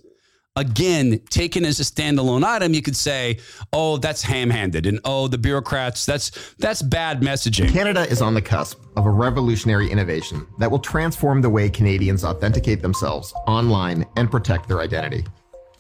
[0.55, 3.38] Again, taken as a standalone item, you could say,
[3.72, 7.70] "Oh, that's ham-handed," and "Oh, the bureaucrats." That's that's bad messaging.
[7.70, 12.22] Canada is on the cusp of a revolutionary innovation that will transform the way Canadians
[12.22, 15.25] authenticate themselves online and protect their identity.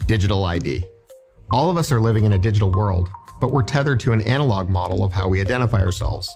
[0.06, 0.84] Digital ID.
[1.50, 3.10] All of us are living in a digital world,
[3.42, 6.34] but we're tethered to an analog model of how we identify ourselves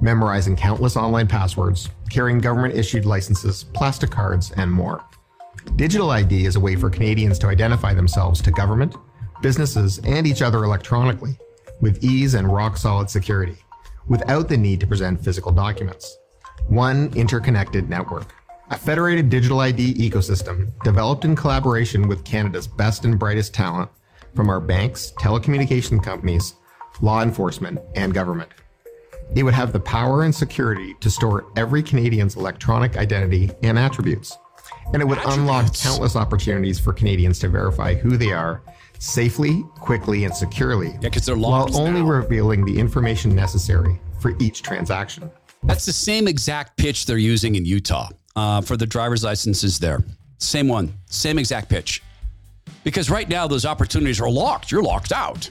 [0.00, 5.04] memorizing countless online passwords, carrying government issued licenses, plastic cards, and more.
[5.76, 8.96] Digital ID is a way for Canadians to identify themselves to government,
[9.42, 11.38] businesses, and each other electronically
[11.80, 13.56] with ease and rock solid security
[14.08, 16.18] without the need to present physical documents.
[16.68, 18.34] One interconnected network.
[18.70, 23.90] A federated digital ID ecosystem developed in collaboration with Canada's best and brightest talent
[24.34, 26.54] from our banks, telecommunication companies,
[27.00, 28.50] law enforcement, and government.
[29.34, 34.36] It would have the power and security to store every Canadian's electronic identity and attributes.
[34.92, 38.62] And it would unlock countless opportunities for Canadians to verify who they are
[38.98, 40.90] safely, quickly, and securely.
[40.92, 42.08] Yeah, because they're locked while only now.
[42.08, 45.30] revealing the information necessary for each transaction.
[45.64, 50.04] That's the same exact pitch they're using in Utah uh, for the driver's licenses there.
[50.38, 52.02] Same one, same exact pitch.
[52.82, 54.70] Because right now, those opportunities are locked.
[54.70, 55.50] You're locked out.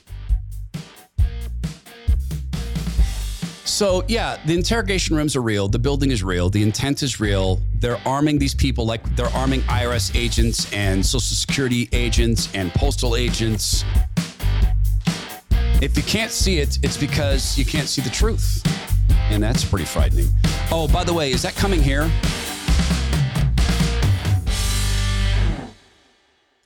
[3.65, 5.67] So, yeah, the interrogation rooms are real.
[5.69, 6.49] The building is real.
[6.49, 7.61] The intent is real.
[7.79, 13.15] They're arming these people like they're arming IRS agents and Social Security agents and postal
[13.15, 13.85] agents.
[15.81, 18.61] If you can't see it, it's because you can't see the truth.
[19.29, 20.27] And that's pretty frightening.
[20.69, 22.11] Oh, by the way, is that coming here?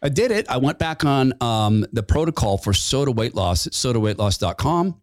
[0.01, 0.47] I did it.
[0.49, 5.01] I went back on um, the protocol for SOTA weight loss at sotaweightloss.com.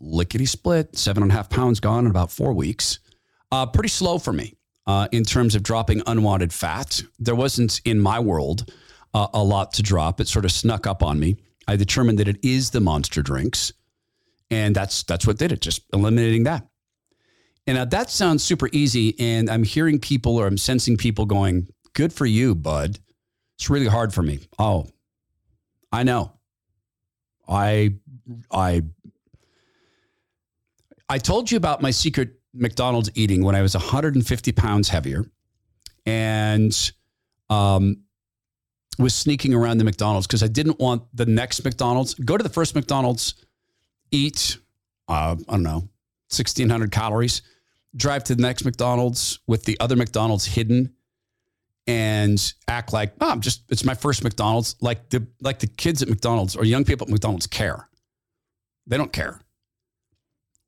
[0.00, 2.98] Lickety split, seven and a half pounds gone in about four weeks.
[3.50, 4.54] Uh, pretty slow for me
[4.86, 7.02] uh, in terms of dropping unwanted fat.
[7.18, 8.72] There wasn't in my world
[9.14, 10.20] uh, a lot to drop.
[10.20, 11.36] It sort of snuck up on me.
[11.66, 13.72] I determined that it is the monster drinks,
[14.50, 15.60] and that's that's what did it.
[15.60, 16.66] Just eliminating that.
[17.66, 19.14] And that sounds super easy.
[19.20, 22.98] And I'm hearing people or I'm sensing people going, "Good for you, bud."
[23.56, 24.40] It's really hard for me.
[24.58, 24.86] Oh,
[25.92, 26.32] I know.
[27.46, 27.94] I
[28.50, 28.82] I
[31.08, 35.24] I told you about my secret McDonald's eating when I was 150 pounds heavier
[36.04, 36.92] and
[37.48, 38.02] um,
[38.98, 42.14] was sneaking around the McDonald's because I didn't want the next McDonald's.
[42.14, 43.34] Go to the first McDonald's,
[44.10, 44.58] eat,
[45.08, 45.88] uh, I don't know,
[46.30, 47.42] 1,600 calories,
[47.96, 50.92] drive to the next McDonald's with the other McDonald's hidden
[51.86, 54.76] and act like, oh, I'm just, it's my first McDonald's.
[54.82, 57.88] Like the, like the kids at McDonald's or young people at McDonald's care.
[58.86, 59.40] They don't care.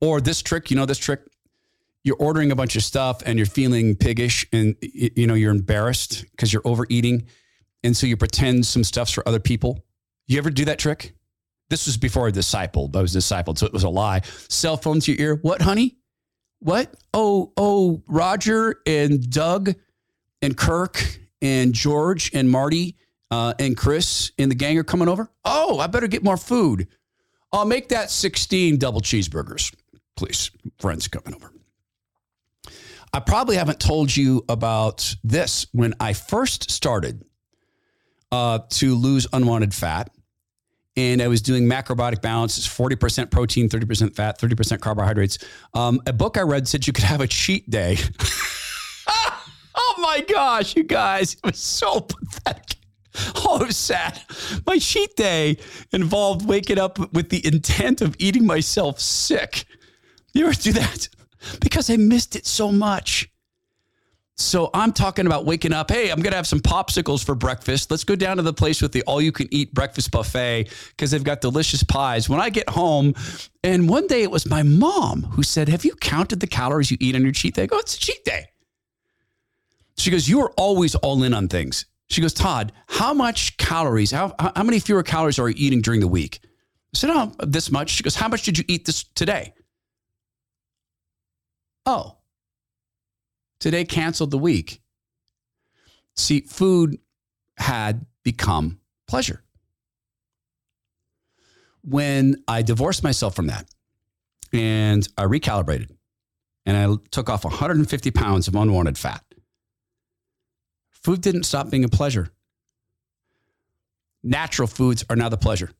[0.00, 1.20] Or this trick, you know, this trick,
[2.04, 6.24] you're ordering a bunch of stuff and you're feeling piggish and you know you're embarrassed
[6.30, 7.26] because you're overeating.
[7.82, 9.84] And so you pretend some stuff's for other people.
[10.26, 11.14] You ever do that trick?
[11.68, 12.96] This was before i discipled.
[12.96, 14.22] I was discipled so it was a lie.
[14.48, 15.38] Cell phone to your ear.
[15.42, 15.96] What honey?
[16.60, 16.94] What?
[17.14, 19.74] Oh oh roger and doug
[20.42, 22.96] and kirk and george and marty
[23.30, 25.30] uh, and chris and the gang are coming over?
[25.44, 26.88] Oh i better get more food.
[27.52, 29.74] I'll make that 16 double cheeseburgers
[30.20, 31.50] please friends coming over
[33.12, 35.66] I probably haven't told you about this.
[35.72, 37.24] When I first started
[38.30, 40.10] uh, to lose unwanted fat,
[40.96, 45.38] and I was doing macrobiotic balance, it's 40% protein, 30% fat, 30% carbohydrates.
[45.74, 47.96] Um, a book I read said you could have a cheat day.
[49.08, 52.76] oh my gosh, you guys, it was so pathetic.
[53.34, 54.20] Oh, it was sad.
[54.66, 55.56] My cheat day
[55.92, 59.64] involved waking up with the intent of eating myself sick.
[60.32, 61.08] You ever do that?
[61.58, 63.30] Because I missed it so much.
[64.40, 65.90] So I'm talking about waking up.
[65.90, 67.90] Hey, I'm going to have some popsicles for breakfast.
[67.90, 71.10] Let's go down to the place with the all you can eat breakfast buffet because
[71.10, 72.28] they've got delicious pies.
[72.28, 73.14] When I get home,
[73.62, 76.96] and one day it was my mom who said, Have you counted the calories you
[77.00, 77.62] eat on your cheat day?
[77.62, 78.46] I go, It's a cheat day.
[79.98, 81.84] She goes, You are always all in on things.
[82.08, 86.00] She goes, Todd, how much calories, how, how many fewer calories are you eating during
[86.00, 86.40] the week?
[86.94, 87.90] I said, Oh, this much.
[87.90, 89.52] She goes, How much did you eat this today?
[91.92, 92.18] Oh,
[93.58, 94.80] today canceled the week.
[96.14, 97.00] See, food
[97.56, 98.78] had become
[99.08, 99.42] pleasure.
[101.82, 103.68] When I divorced myself from that
[104.52, 105.88] and I recalibrated
[106.64, 109.24] and I took off 150 pounds of unwanted fat,
[110.90, 112.28] food didn't stop being a pleasure.
[114.22, 115.72] Natural foods are now the pleasure.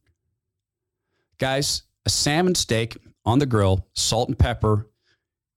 [1.38, 4.88] Guys, a salmon steak on the grill, salt and pepper,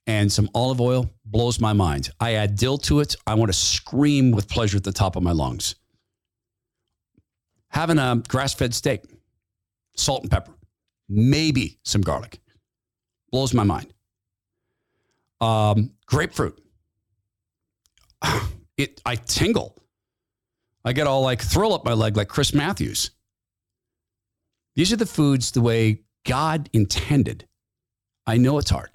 [0.07, 2.09] and some olive oil blows my mind.
[2.19, 3.15] I add dill to it.
[3.25, 5.75] I want to scream with pleasure at the top of my lungs.
[7.69, 9.03] Having a grass fed steak,
[9.95, 10.53] salt and pepper,
[11.09, 12.39] maybe some garlic,
[13.31, 13.93] blows my mind.
[15.41, 16.61] Um, grapefruit,
[18.77, 19.81] it I tingle.
[20.85, 23.11] I get all like thrill up my leg like Chris Matthews.
[24.75, 27.47] These are the foods the way God intended.
[28.25, 28.89] I know it's hard.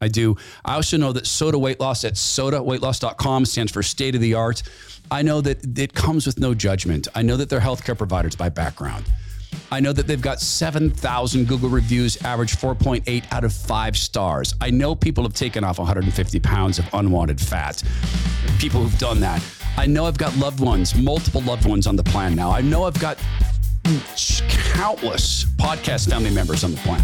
[0.00, 0.36] I do.
[0.64, 4.62] I also know that SOTA Weight Loss at sotaweightloss.com stands for state of the art.
[5.10, 7.08] I know that it comes with no judgment.
[7.14, 9.06] I know that they're healthcare providers by background.
[9.72, 14.54] I know that they've got 7,000 Google reviews, average 4.8 out of 5 stars.
[14.60, 17.82] I know people have taken off 150 pounds of unwanted fat.
[18.58, 19.42] People who've done that.
[19.78, 22.50] I know I've got loved ones, multiple loved ones on the plan now.
[22.50, 23.18] I know I've got
[24.74, 27.02] countless podcast family members on the plan.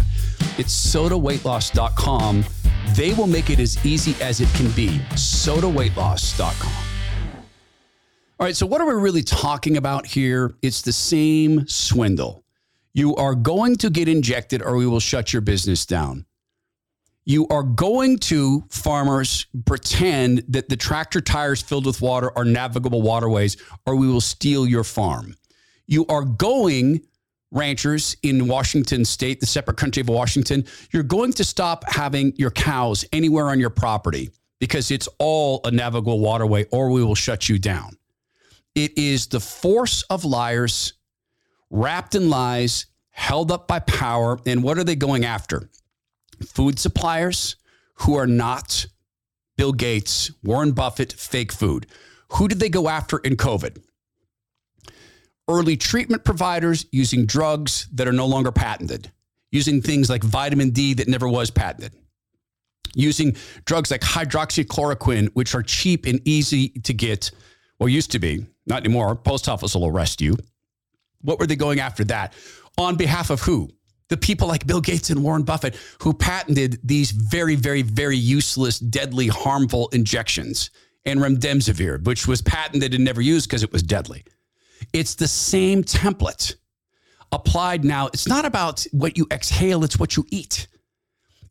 [0.59, 2.45] It's sotaweightloss.com.
[2.89, 4.99] They will make it as easy as it can be.
[5.15, 6.73] sotaweightloss.com.
[8.39, 10.53] All right, so what are we really talking about here?
[10.61, 12.43] It's the same swindle.
[12.93, 16.25] You are going to get injected or we will shut your business down.
[17.25, 23.01] You are going to, farmers, pretend that the tractor tires filled with water are navigable
[23.01, 23.55] waterways
[23.85, 25.35] or we will steal your farm.
[25.87, 27.01] You are going,
[27.53, 32.51] ranchers in Washington state, the separate country of Washington, you're going to stop having your
[32.51, 37.47] cows anywhere on your property because it's all a navigable waterway or we will shut
[37.47, 37.95] you down.
[38.75, 40.93] It is the force of liars
[41.69, 44.39] wrapped in lies, held up by power.
[44.45, 45.69] And what are they going after?
[46.45, 47.55] Food suppliers
[47.95, 48.85] who are not
[49.57, 51.85] Bill Gates, Warren Buffett, fake food.
[52.29, 53.83] Who did they go after in COVID?
[55.49, 59.11] Early treatment providers using drugs that are no longer patented,
[59.51, 61.93] using things like vitamin D that never was patented,
[62.95, 63.35] using
[63.65, 67.29] drugs like hydroxychloroquine, which are cheap and easy to get,
[67.79, 69.15] or used to be, not anymore.
[69.15, 70.37] Post office will arrest you.
[71.21, 72.33] What were they going after that?
[72.77, 73.69] On behalf of who?
[74.09, 78.79] The people like Bill Gates and Warren Buffett who patented these very, very, very useless,
[78.79, 80.69] deadly, harmful injections
[81.05, 84.23] and remdesivir, which was patented and never used because it was deadly.
[84.91, 86.55] It's the same template
[87.31, 88.07] applied now.
[88.07, 90.67] It's not about what you exhale, it's what you eat.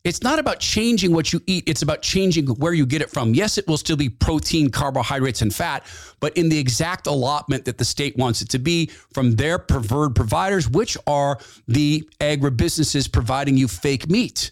[0.04, 3.34] It's not about changing what you eat, it's about changing where you get it from.
[3.34, 5.86] Yes, it will still be protein, carbohydrates, and fat,
[6.18, 10.16] but in the exact allotment that the state wants it to be from their preferred
[10.16, 14.50] providers, which are the agribusinesses providing you fake meat,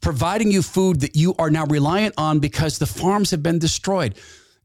[0.00, 4.18] providing you food that you are now reliant on because the farms have been destroyed.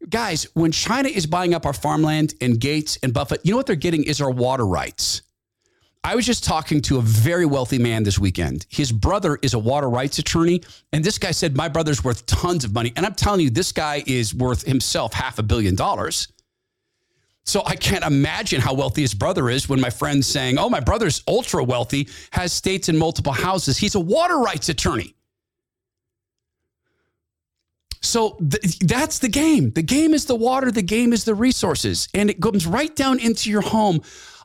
[0.09, 3.65] Guys, when China is buying up our farmland and Gates and Buffett, you know what
[3.65, 5.23] they're getting is our water rights.
[6.03, 8.65] I was just talking to a very wealthy man this weekend.
[8.69, 10.61] His brother is a water rights attorney.
[10.93, 12.93] And this guy said, My brother's worth tons of money.
[12.95, 16.31] And I'm telling you, this guy is worth himself half a billion dollars.
[17.43, 20.79] So I can't imagine how wealthy his brother is when my friend's saying, Oh, my
[20.79, 23.77] brother's ultra wealthy, has states and multiple houses.
[23.77, 25.16] He's a water rights attorney.
[28.01, 29.71] So th- that's the game.
[29.71, 32.07] The game is the water, the game is the resources.
[32.13, 34.01] And it comes right down into your home.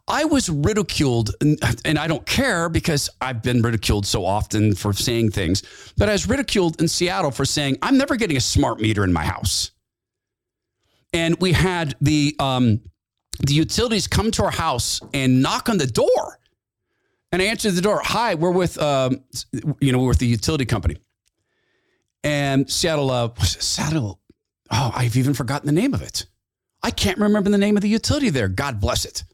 [0.09, 4.93] I was ridiculed, and, and I don't care because I've been ridiculed so often for
[4.93, 5.63] saying things,
[5.97, 9.13] but I was ridiculed in Seattle for saying, I'm never getting a smart meter in
[9.13, 9.71] my house.
[11.13, 12.81] And we had the, um,
[13.41, 16.39] the utilities come to our house and knock on the door.
[17.31, 18.01] And I answered the door.
[18.05, 19.23] Hi, we're with, um,
[19.81, 20.97] you know, we're with the utility company.
[22.25, 24.21] And Seattle, uh, Seattle,
[24.71, 26.27] oh, I've even forgotten the name of it.
[26.83, 28.49] I can't remember the name of the utility there.
[28.49, 29.25] God bless it.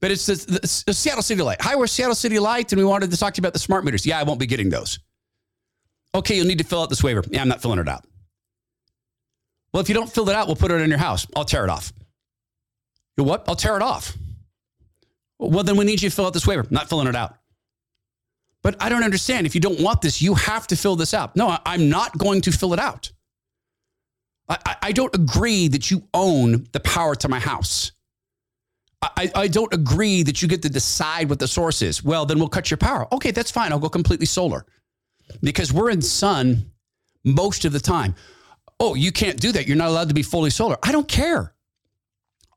[0.00, 1.60] But it's the, the, the, Seattle City Light.
[1.60, 3.84] Hi, we're Seattle City Light, and we wanted to talk to you about the smart
[3.84, 4.04] meters.
[4.04, 4.98] Yeah, I won't be getting those.
[6.14, 7.24] Okay, you'll need to fill out this waiver.
[7.30, 8.04] Yeah, I'm not filling it out.
[9.72, 11.26] Well, if you don't fill it out, we'll put it in your house.
[11.34, 11.92] I'll tear it off.
[13.16, 13.44] You what?
[13.48, 14.16] I'll tear it off.
[15.38, 16.66] Well, then we need you to fill out this waiver.
[16.70, 17.36] not filling it out.
[18.66, 19.46] But I don't understand.
[19.46, 21.36] If you don't want this, you have to fill this out.
[21.36, 23.12] No, I'm not going to fill it out.
[24.48, 27.92] I, I don't agree that you own the power to my house.
[29.00, 32.02] I, I don't agree that you get to decide what the source is.
[32.02, 33.06] Well, then we'll cut your power.
[33.14, 33.70] Okay, that's fine.
[33.70, 34.66] I'll go completely solar
[35.44, 36.68] because we're in sun
[37.22, 38.16] most of the time.
[38.80, 39.68] Oh, you can't do that.
[39.68, 40.76] You're not allowed to be fully solar.
[40.82, 41.54] I don't care.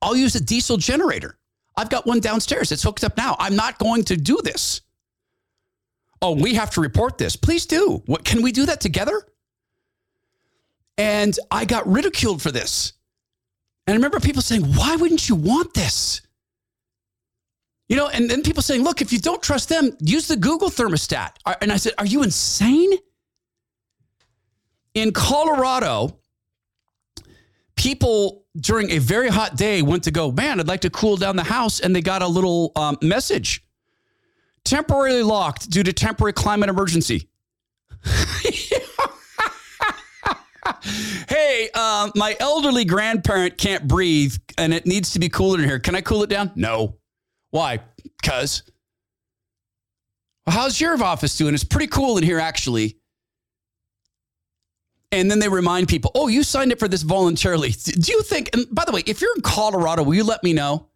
[0.01, 1.38] I'll use a diesel generator.
[1.78, 2.72] I've got one downstairs.
[2.72, 3.36] It's hooked up now.
[3.38, 4.82] I'm not going to do this.
[6.22, 7.36] Oh, we have to report this.
[7.36, 8.04] Please do.
[8.06, 9.22] What can we do that together?
[10.98, 12.94] And I got ridiculed for this.
[13.88, 16.22] And I remember people saying, why wouldn't you want this?
[17.88, 20.70] You know, and then people saying, look, if you don't trust them, use the Google
[20.70, 21.32] thermostat.
[21.62, 22.92] And I said, are you insane?
[24.94, 26.20] In Colorado,
[27.76, 31.36] people during a very hot day went to go, man, I'd like to cool down
[31.36, 31.80] the house.
[31.80, 33.64] And they got a little um, message
[34.64, 37.30] temporarily locked due to temporary climate emergency.
[41.28, 45.80] hey, uh, my elderly grandparent can't breathe and it needs to be cooler in here.
[45.80, 46.51] Can I cool it down?
[46.55, 46.97] No.
[47.51, 47.80] Why?
[48.22, 48.64] Because.
[50.45, 51.53] Well, how's your office doing?
[51.53, 52.97] It's pretty cool in here, actually.
[55.12, 57.72] And then they remind people, oh, you signed up for this voluntarily.
[57.72, 60.53] Do you think, and by the way, if you're in Colorado, will you let me
[60.53, 60.89] know?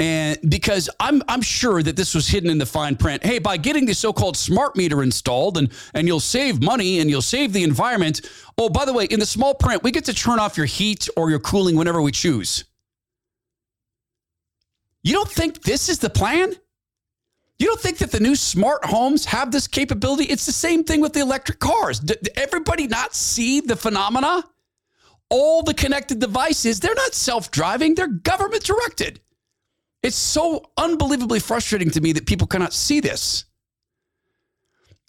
[0.00, 3.24] And because I'm I'm sure that this was hidden in the fine print.
[3.24, 7.20] Hey, by getting the so-called smart meter installed and and you'll save money and you'll
[7.20, 8.20] save the environment.
[8.56, 11.08] Oh, by the way, in the small print, we get to turn off your heat
[11.16, 12.64] or your cooling whenever we choose.
[15.02, 16.54] You don't think this is the plan?
[17.58, 20.24] You don't think that the new smart homes have this capability?
[20.24, 21.98] It's the same thing with the electric cars.
[21.98, 24.44] Did everybody not see the phenomena?
[25.28, 29.20] All the connected devices, they're not self-driving, they're government directed.
[30.02, 33.44] It's so unbelievably frustrating to me that people cannot see this.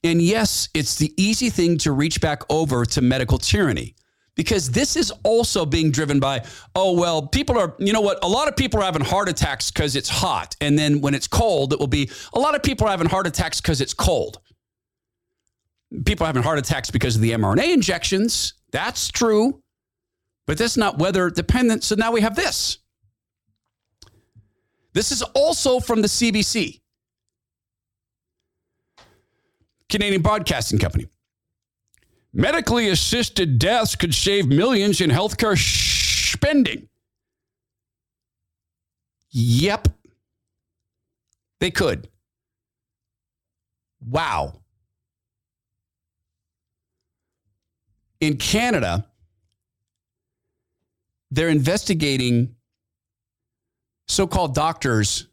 [0.03, 3.95] And yes, it's the easy thing to reach back over to medical tyranny
[4.35, 8.23] because this is also being driven by, oh, well, people are, you know what?
[8.23, 10.55] A lot of people are having heart attacks because it's hot.
[10.61, 13.27] And then when it's cold, it will be a lot of people are having heart
[13.27, 14.39] attacks because it's cold.
[16.05, 18.53] People are having heart attacks because of the mRNA injections.
[18.71, 19.61] That's true.
[20.47, 21.83] But that's not weather dependent.
[21.83, 22.78] So now we have this.
[24.93, 26.81] This is also from the CBC,
[29.87, 31.07] Canadian Broadcasting Company.
[32.33, 36.87] Medically assisted deaths could save millions in healthcare spending.
[39.31, 39.87] Yep,
[41.59, 42.07] they could.
[44.07, 44.61] Wow.
[48.19, 49.05] In Canada,
[51.31, 52.55] they're investigating
[54.09, 55.27] so called doctors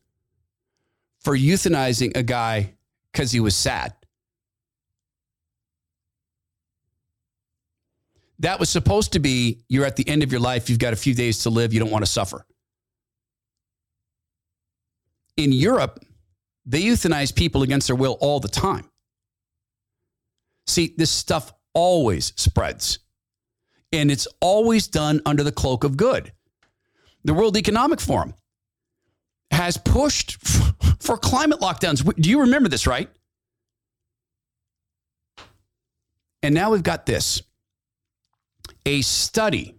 [1.20, 2.74] for euthanizing a guy
[3.10, 3.94] because he was sad.
[8.40, 10.96] That was supposed to be you're at the end of your life, you've got a
[10.96, 12.44] few days to live, you don't want to suffer.
[15.38, 16.04] In Europe,
[16.66, 18.90] they euthanize people against their will all the time.
[20.66, 22.98] See, this stuff always spreads,
[23.92, 26.32] and it's always done under the cloak of good.
[27.24, 28.34] The World Economic Forum
[29.50, 30.36] has pushed
[31.00, 32.04] for climate lockdowns.
[32.20, 33.08] Do you remember this, right?
[36.42, 37.42] And now we've got this
[38.84, 39.74] a study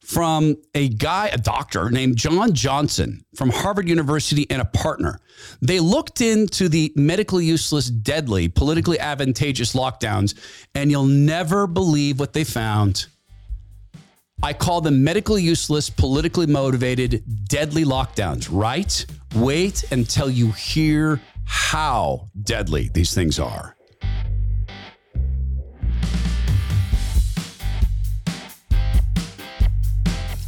[0.00, 5.20] from a guy, a doctor named John Johnson from Harvard University and a partner.
[5.62, 10.34] They looked into the medically useless, deadly, politically advantageous lockdowns,
[10.74, 13.06] and you'll never believe what they found.
[14.44, 19.06] I call them medically useless, politically motivated, deadly lockdowns, right?
[19.36, 23.76] Wait until you hear how deadly these things are.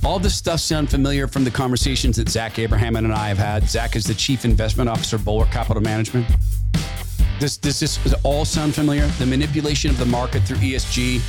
[0.05, 3.69] All this stuff sounds familiar from the conversations that Zach Abraham and I have had.
[3.69, 6.27] Zach is the chief investment officer, Bulwark Capital Management.
[7.39, 9.07] Does, does this all sound familiar?
[9.19, 11.23] The manipulation of the market through ESG.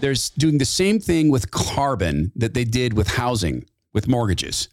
[0.00, 4.68] There's doing the same thing with carbon that they did with housing, with mortgages.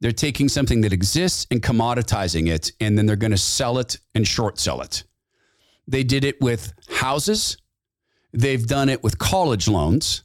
[0.00, 3.98] They're taking something that exists and commoditizing it, and then they're going to sell it
[4.14, 5.04] and short sell it.
[5.86, 7.58] They did it with houses.
[8.32, 10.22] They've done it with college loans.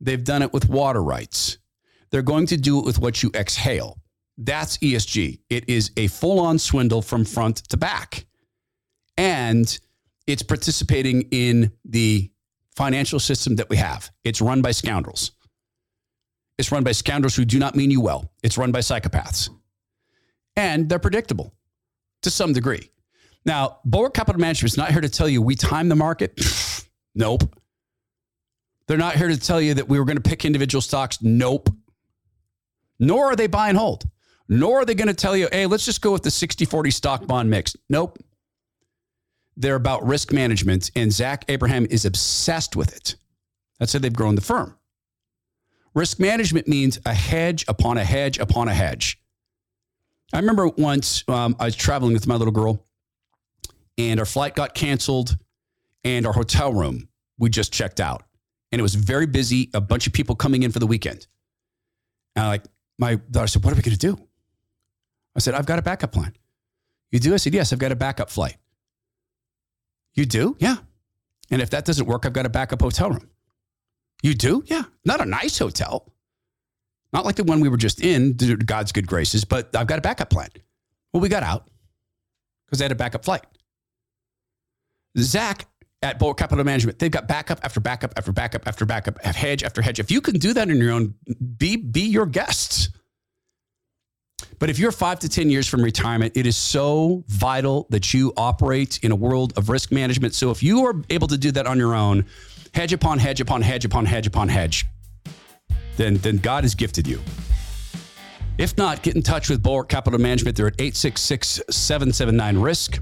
[0.00, 1.58] They've done it with water rights.
[2.10, 3.98] They're going to do it with what you exhale.
[4.38, 5.40] That's ESG.
[5.50, 8.26] It is a full on swindle from front to back.
[9.16, 9.78] And
[10.26, 12.30] it's participating in the
[12.76, 14.10] financial system that we have.
[14.24, 15.32] It's run by scoundrels.
[16.58, 18.30] It's run by scoundrels who do not mean you well.
[18.42, 19.50] It's run by psychopaths.
[20.56, 21.54] And they're predictable
[22.22, 22.90] to some degree.
[23.44, 26.40] Now, Bulwark Capital Management is not here to tell you we time the market.
[27.14, 27.42] nope.
[28.88, 31.18] They're not here to tell you that we were going to pick individual stocks.
[31.22, 31.68] Nope.
[32.98, 34.04] Nor are they buy and hold.
[34.48, 36.90] Nor are they going to tell you, hey, let's just go with the 60 40
[36.90, 37.76] stock bond mix.
[37.88, 38.18] Nope.
[39.56, 43.16] They're about risk management, and Zach Abraham is obsessed with it.
[43.78, 44.76] That's how they've grown the firm.
[45.94, 49.18] Risk management means a hedge upon a hedge upon a hedge.
[50.32, 52.84] I remember once um, I was traveling with my little girl,
[53.96, 55.36] and our flight got canceled,
[56.04, 58.24] and our hotel room we just checked out,
[58.72, 59.70] and it was very busy.
[59.72, 61.26] A bunch of people coming in for the weekend.
[62.34, 62.64] And I like
[62.98, 64.18] my daughter said, "What are we going to do?"
[65.34, 66.34] I said, "I've got a backup plan."
[67.10, 67.32] You do?
[67.32, 68.56] I said, "Yes, I've got a backup flight."
[70.16, 70.56] You do?
[70.58, 70.76] Yeah.
[71.50, 73.30] And if that doesn't work, I've got a backup hotel room.
[74.22, 74.64] You do?
[74.66, 74.84] Yeah.
[75.04, 76.12] Not a nice hotel.
[77.12, 80.02] Not like the one we were just in, God's good graces, but I've got a
[80.02, 80.48] backup plan.
[81.12, 81.68] Well, we got out
[82.66, 83.44] because they had a backup flight.
[85.18, 85.66] Zach
[86.02, 89.80] at Bulwark Capital Management, they've got backup after backup after backup after backup, hedge after
[89.80, 89.98] hedge.
[90.00, 91.14] If you can do that in your own,
[91.56, 92.90] be be your guests.
[94.58, 98.32] But if you're five to 10 years from retirement, it is so vital that you
[98.36, 100.34] operate in a world of risk management.
[100.34, 102.26] So if you are able to do that on your own,
[102.74, 104.84] hedge upon hedge upon hedge upon hedge upon hedge,
[105.96, 107.20] then, then God has gifted you.
[108.58, 110.56] If not, get in touch with Bulwark Capital Management.
[110.56, 113.00] They're at 866 779 RISK.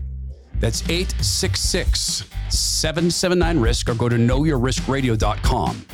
[0.58, 5.86] That's 866 779 RISK or go to knowyourriskradio.com.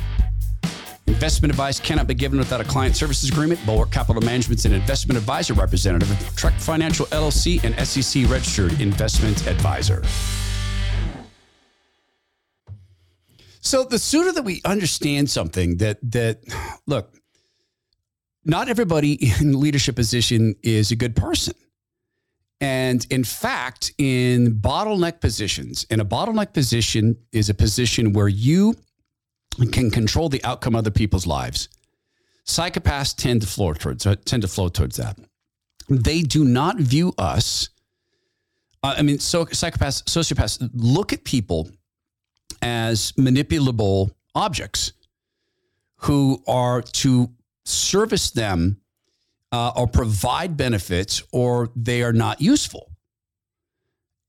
[1.07, 3.63] Investment advice cannot be given without a client services agreement.
[3.65, 9.47] Bulwark Capital Management's an investment advisor representative of Trek Financial LLC and SEC registered investment
[9.47, 10.03] advisor.
[13.61, 16.41] So the sooner that we understand something that that
[16.87, 17.15] look,
[18.43, 21.53] not everybody in leadership position is a good person.
[22.59, 28.75] And in fact, in bottleneck positions, in a bottleneck position is a position where you
[29.71, 31.69] can control the outcome of other people's lives.
[32.45, 35.17] Psychopaths tend to flow towards uh, tend to flow towards that.
[35.89, 37.69] They do not view us.
[38.83, 41.69] Uh, I mean, so psychopaths, sociopaths look at people
[42.61, 44.93] as manipulable objects
[45.97, 47.29] who are to
[47.65, 48.81] service them
[49.51, 52.91] uh, or provide benefits, or they are not useful.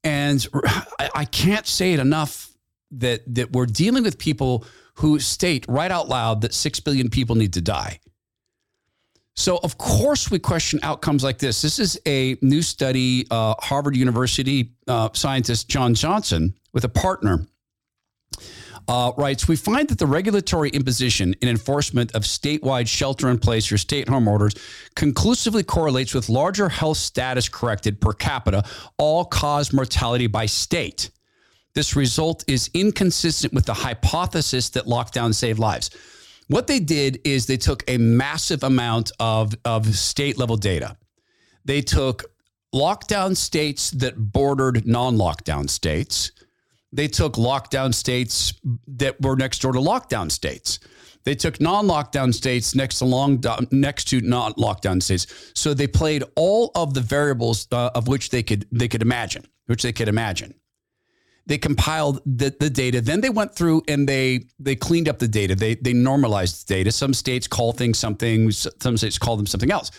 [0.05, 2.52] And I, I can't say it enough
[2.93, 4.65] that that we're dealing with people
[4.95, 7.99] who state right out loud that 6 billion people need to die.
[9.35, 11.63] So, of course, we question outcomes like this.
[11.63, 17.47] This is a new study, uh, Harvard University uh, scientist John Johnson, with a partner,
[18.89, 23.73] uh, writes We find that the regulatory imposition and enforcement of statewide shelter in place
[23.73, 24.55] or state home orders
[24.97, 28.65] conclusively correlates with larger health status corrected per capita
[28.99, 31.11] all cause mortality by state.
[31.75, 35.91] This result is inconsistent with the hypothesis that lockdown saved lives.
[36.49, 40.97] What they did is they took a massive amount of, of state level data.
[41.65, 42.25] They took
[42.75, 46.33] lockdown states that bordered non lockdown states.
[46.93, 48.53] They took lockdown states
[48.87, 50.79] that were next door to lockdown states.
[51.25, 55.53] They took non-lockdown states next to long next to non lockdown states.
[55.55, 59.47] So they played all of the variables uh, of which they could they could imagine,
[59.67, 60.55] which they could imagine.
[61.47, 63.01] They compiled the, the data.
[63.01, 65.55] Then they went through and they they cleaned up the data.
[65.55, 66.93] They they normalized the data.
[66.93, 68.51] Some states call things something.
[68.53, 69.91] Some states call them something else.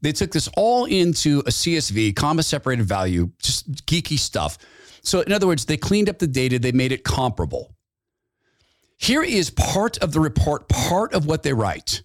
[0.00, 4.56] They took this all into a CSV, comma separated value, just geeky stuff.
[5.02, 6.58] So in other words, they cleaned up the data.
[6.58, 7.74] They made it comparable.
[8.98, 12.02] Here is part of the report, part of what they write.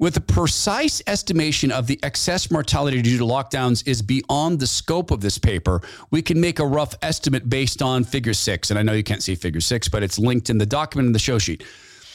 [0.00, 5.10] With a precise estimation of the excess mortality due to lockdowns is beyond the scope
[5.10, 8.70] of this paper, we can make a rough estimate based on figure six.
[8.70, 11.12] And I know you can't see figure six, but it's linked in the document in
[11.12, 11.64] the show sheet.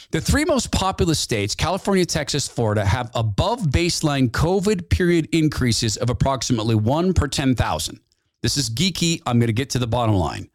[0.09, 6.09] The three most populous states, California, Texas, Florida, have above baseline COVID period increases of
[6.09, 7.99] approximately one per 10,000.
[8.41, 9.21] This is geeky.
[9.27, 10.49] I'm going to get to the bottom line.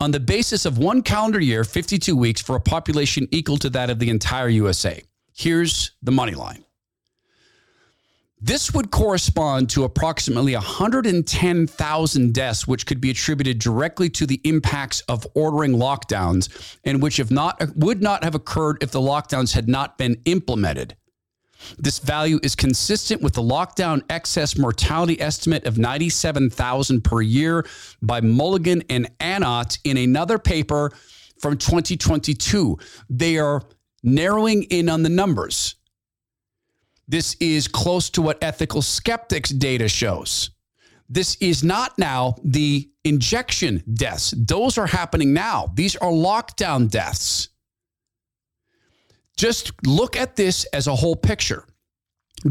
[0.00, 3.90] On the basis of one calendar year, 52 weeks for a population equal to that
[3.90, 5.02] of the entire USA.
[5.34, 6.64] Here's the money line.
[8.40, 15.00] This would correspond to approximately 110,000 deaths, which could be attributed directly to the impacts
[15.02, 19.66] of ordering lockdowns, and which have not would not have occurred if the lockdowns had
[19.66, 20.94] not been implemented.
[21.78, 27.66] This value is consistent with the lockdown excess mortality estimate of 97,000 per year
[28.02, 30.92] by Mulligan and Arnott in another paper
[31.40, 32.78] from 2022.
[33.08, 33.62] They are
[34.04, 35.74] narrowing in on the numbers.
[37.08, 40.50] This is close to what ethical skeptics data shows.
[41.08, 44.32] This is not now the injection deaths.
[44.36, 45.72] Those are happening now.
[45.74, 47.48] These are lockdown deaths.
[49.36, 51.66] Just look at this as a whole picture.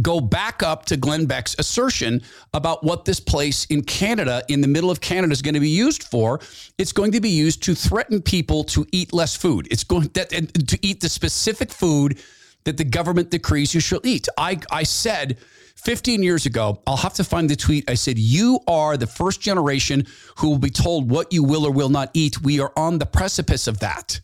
[0.01, 2.21] Go back up to Glenn Beck's assertion
[2.53, 5.69] about what this place in Canada, in the middle of Canada, is going to be
[5.69, 6.39] used for.
[6.77, 9.67] It's going to be used to threaten people to eat less food.
[9.69, 12.19] It's going that, to eat the specific food
[12.63, 14.27] that the government decrees you shall eat.
[14.37, 15.37] I, I said
[15.75, 17.89] 15 years ago, I'll have to find the tweet.
[17.89, 20.05] I said, You are the first generation
[20.37, 22.41] who will be told what you will or will not eat.
[22.41, 24.19] We are on the precipice of that.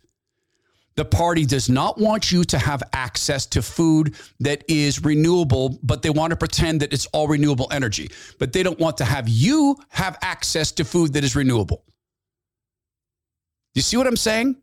[1.00, 6.02] The party does not want you to have access to food that is renewable, but
[6.02, 8.12] they want to pretend that it's all renewable energy.
[8.38, 11.86] But they don't want to have you have access to food that is renewable.
[13.76, 14.58] You see what I'm saying?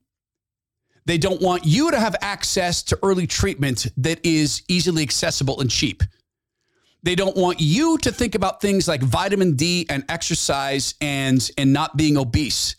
[1.07, 5.71] They don't want you to have access to early treatment that is easily accessible and
[5.71, 6.03] cheap.
[7.03, 11.73] They don't want you to think about things like vitamin D and exercise and, and
[11.73, 12.77] not being obese.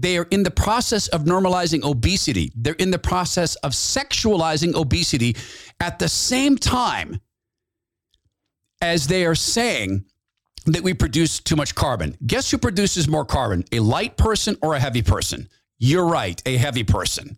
[0.00, 2.52] They are in the process of normalizing obesity.
[2.54, 5.36] They're in the process of sexualizing obesity
[5.80, 7.20] at the same time
[8.80, 10.04] as they are saying
[10.66, 12.16] that we produce too much carbon.
[12.24, 13.64] Guess who produces more carbon?
[13.72, 15.48] A light person or a heavy person?
[15.78, 17.36] You're right, a heavy person.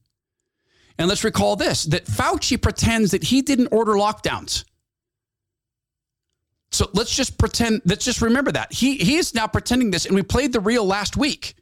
[0.99, 4.65] And let's recall this that Fauci pretends that he didn't order lockdowns.
[6.73, 8.71] So let's just pretend, let's just remember that.
[8.71, 11.55] He, he is now pretending this, and we played the reel last week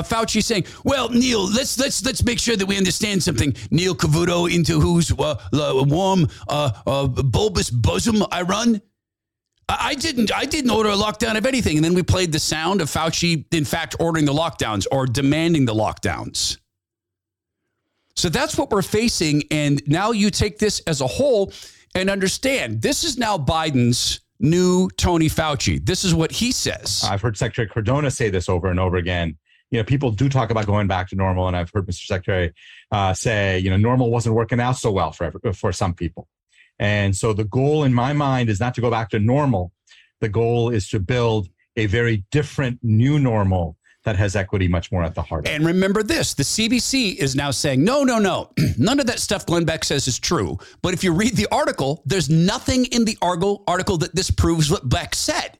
[0.00, 3.94] of Fauci saying, "Well, Neil, let's let's let's make sure that we understand something." Neil
[3.94, 5.36] Cavuto, into whose uh,
[5.86, 8.80] warm, uh, uh, bulbous bosom I run.
[9.68, 10.34] I didn't.
[10.34, 13.44] I didn't order a lockdown of anything, and then we played the sound of Fauci,
[13.54, 16.58] in fact, ordering the lockdowns or demanding the lockdowns.
[18.16, 19.44] So that's what we're facing.
[19.50, 21.52] And now you take this as a whole
[21.94, 25.84] and understand this is now Biden's new Tony Fauci.
[25.84, 27.04] This is what he says.
[27.08, 29.36] I've heard Secretary Cardona say this over and over again.
[29.70, 32.06] You know, people do talk about going back to normal, and I've heard Mr.
[32.06, 32.52] Secretary
[32.90, 36.28] uh, say, you know, normal wasn't working out so well for for some people,
[36.78, 39.72] and so the goal in my mind is not to go back to normal.
[40.20, 45.04] The goal is to build a very different new normal that has equity much more
[45.04, 45.46] at the heart.
[45.46, 49.46] And remember this the CBC is now saying, no, no, no, none of that stuff
[49.46, 50.58] Glenn Beck says is true.
[50.82, 55.14] But if you read the article, there's nothing in the article that disproves what Beck
[55.14, 55.58] said.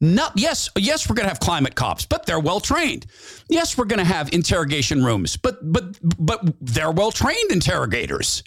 [0.00, 3.06] Not, yes, yes, we're going to have climate cops, but they're well trained.
[3.48, 8.42] Yes, we're going to have interrogation rooms, but but but they're well trained interrogators.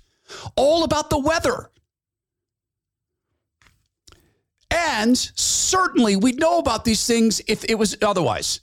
[0.55, 1.69] All about the weather.
[4.71, 8.61] And certainly we'd know about these things if it was otherwise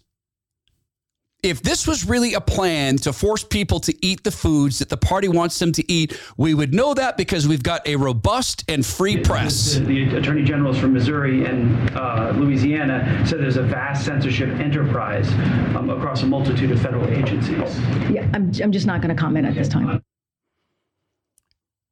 [1.43, 4.97] if this was really a plan to force people to eat the foods that the
[4.97, 8.85] party wants them to eat, we would know that because we've got a robust and
[8.85, 9.75] free press.
[9.75, 15.31] The, the attorney generals from Missouri and uh, Louisiana said there's a vast censorship enterprise
[15.75, 17.79] um, across a multitude of federal agencies.
[18.11, 20.03] Yeah, I'm, I'm just not going to comment at this time.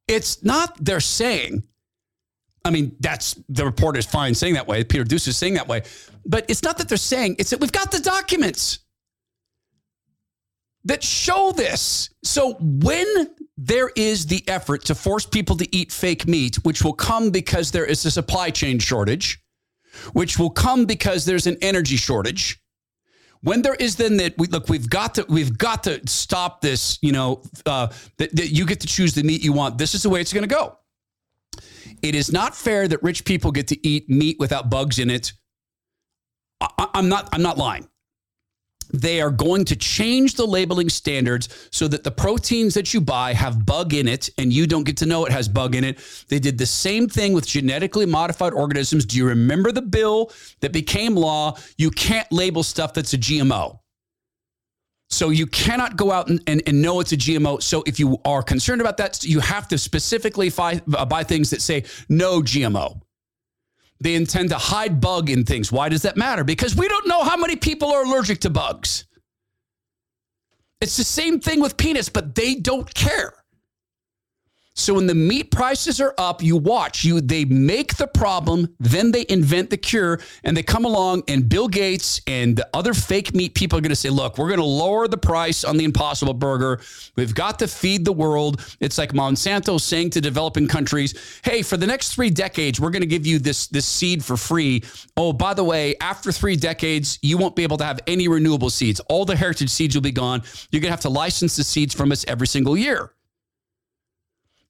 [0.07, 1.63] It's not they're saying.
[2.65, 4.83] I mean, that's the reporter is fine saying that way.
[4.83, 5.83] Peter Doocy is saying that way.
[6.25, 8.79] But it's not that they're saying, it's that we've got the documents
[10.89, 12.09] that show this.
[12.23, 16.93] So when there is the effort to force people to eat fake meat, which will
[16.93, 19.41] come because there is a supply chain shortage,
[20.13, 22.61] which will come because there's an energy shortage.
[23.41, 26.99] When there is then that we look, we've got to we've got to stop this.
[27.01, 27.87] You know uh,
[28.17, 29.77] that, that you get to choose the meat you want.
[29.77, 30.77] This is the way it's going to go.
[32.01, 35.31] It is not fair that rich people get to eat meat without bugs in it.
[36.59, 37.29] I, I'm not.
[37.31, 37.87] I'm not lying
[38.91, 43.33] they are going to change the labeling standards so that the proteins that you buy
[43.33, 45.99] have bug in it and you don't get to know it has bug in it.
[46.27, 49.05] They did the same thing with genetically modified organisms.
[49.05, 50.31] Do you remember the bill
[50.61, 51.57] that became law?
[51.77, 53.79] You can't label stuff that's a GMO.
[55.11, 57.63] So you cannot go out and, and, and, know it's a GMO.
[57.63, 61.61] So if you are concerned about that, you have to specifically uh, buy things that
[61.63, 63.01] say no GMO.
[64.01, 65.71] They intend to hide bug in things.
[65.71, 66.43] Why does that matter?
[66.43, 69.05] Because we don't know how many people are allergic to bugs.
[70.81, 73.33] It's the same thing with peanuts, but they don't care.
[74.79, 77.03] So when the meat prices are up, you watch.
[77.03, 81.49] You they make the problem, then they invent the cure, and they come along and
[81.49, 84.59] Bill Gates and the other fake meat people are going to say, "Look, we're going
[84.59, 86.81] to lower the price on the Impossible Burger.
[87.15, 91.13] We've got to feed the world." It's like Monsanto saying to developing countries,
[91.43, 94.37] "Hey, for the next 3 decades, we're going to give you this this seed for
[94.37, 94.83] free.
[95.17, 98.69] Oh, by the way, after 3 decades, you won't be able to have any renewable
[98.69, 99.01] seeds.
[99.09, 100.41] All the heritage seeds will be gone.
[100.71, 103.11] You're going to have to license the seeds from us every single year."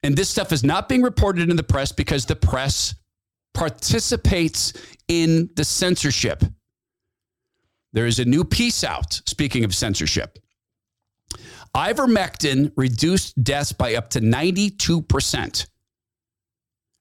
[0.03, 2.95] And this stuff is not being reported in the press because the press
[3.53, 4.73] participates
[5.07, 6.43] in the censorship.
[7.91, 10.39] There is a new piece out, speaking of censorship.
[11.75, 15.67] Ivermectin reduced deaths by up to 92%.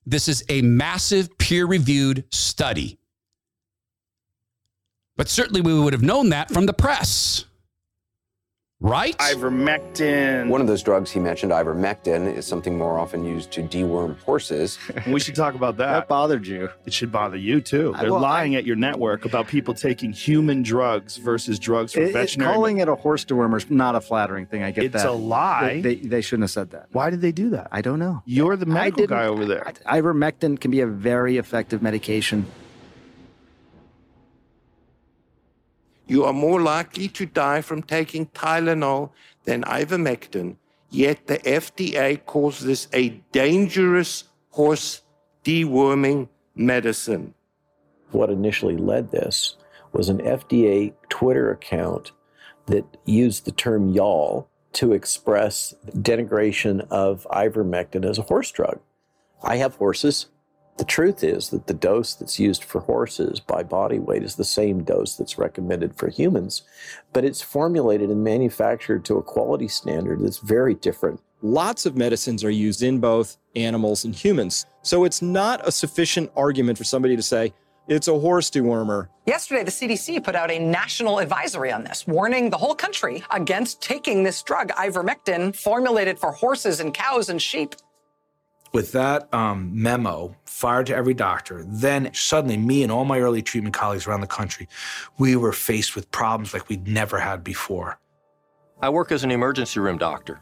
[0.05, 2.99] This is a massive peer reviewed study.
[5.15, 7.45] But certainly we would have known that from the press.
[8.81, 9.17] Right?
[9.17, 10.47] Ivermectin.
[10.47, 14.79] One of those drugs he mentioned, ivermectin, is something more often used to deworm horses.
[15.07, 15.91] we should talk about that.
[15.91, 16.69] That bothered you.
[16.85, 17.93] It should bother you too.
[17.99, 22.13] They're well, lying at your network about people taking human drugs versus drugs for it,
[22.13, 22.53] veterinary.
[22.53, 24.63] Calling it a horse dewormer is not a flattering thing.
[24.63, 24.99] I get it's that.
[24.99, 25.81] It's a lie.
[25.81, 26.87] They, they, they, shouldn't have said that.
[26.93, 27.67] Why did they do that?
[27.73, 28.23] I don't know.
[28.25, 29.73] You're the medical guy over there.
[29.87, 32.45] Ivermectin can be a very effective medication.
[36.09, 39.11] You are more likely to die from taking Tylenol
[39.45, 40.55] than ivermectin,
[40.89, 45.03] yet the FDA calls this a dangerous horse
[45.43, 47.35] deworming medicine.
[48.09, 49.55] What initially led this
[49.93, 52.11] was an FDA Twitter account
[52.65, 58.79] that used the term y'all to express denigration of ivermectin as a horse drug.
[59.43, 60.25] I have horses.
[60.79, 64.45] The truth is that the dose that's used for horses by body weight is the
[64.45, 66.61] same dose that's recommended for humans,
[67.11, 71.19] but it's formulated and manufactured to a quality standard that's very different.
[71.41, 74.67] Lots of medicines are used in both animals and humans.
[74.81, 77.53] So it's not a sufficient argument for somebody to say,
[77.89, 79.09] it's a horse dewormer.
[79.25, 83.81] Yesterday, the CDC put out a national advisory on this, warning the whole country against
[83.81, 87.75] taking this drug, ivermectin, formulated for horses and cows and sheep
[88.71, 93.41] with that um, memo fired to every doctor, then suddenly me and all my early
[93.41, 94.67] treatment colleagues around the country,
[95.17, 97.99] we were faced with problems like we'd never had before.
[98.81, 100.41] I work as an emergency room doctor.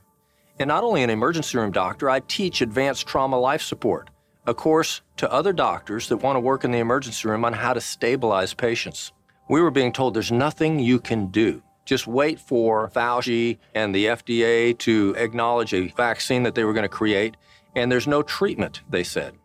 [0.60, 4.10] And not only an emergency room doctor, I teach advanced trauma life support,
[4.46, 7.74] a course to other doctors that want to work in the emergency room on how
[7.74, 9.12] to stabilize patients.
[9.50, 11.62] We were being told there's nothing you can do.
[11.86, 16.84] Just wait for Fauci and the FDA to acknowledge a vaccine that they were going
[16.84, 17.38] to create
[17.78, 19.36] and there's no treatment, they said.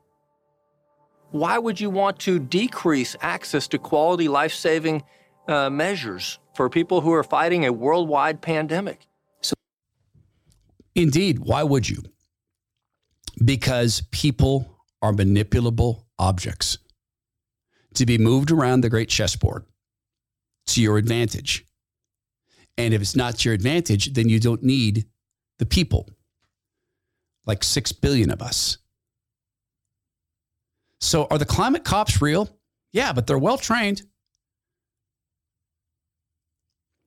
[1.31, 5.03] Why would you want to decrease access to quality life saving
[5.49, 9.07] uh, measures for people who are fighting a worldwide pandemic?
[9.43, 9.55] So-
[10.95, 12.03] Indeed, why would you?
[13.45, 16.79] Because people are manipulable objects
[17.95, 19.65] to be moved around the great chessboard
[20.69, 21.67] to your advantage.
[22.79, 25.07] And if it's not to your advantage, then you don't need
[25.59, 26.09] the people
[27.47, 28.79] like 6 billion of us.
[31.01, 32.49] So are the climate cops real?
[32.93, 34.03] Yeah, but they're well trained.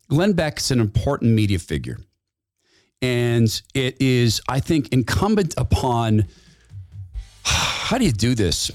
[0.10, 1.98] Glenn Beck is an important media figure.
[3.02, 6.26] And it is, I think, incumbent upon
[7.44, 8.72] how do you do this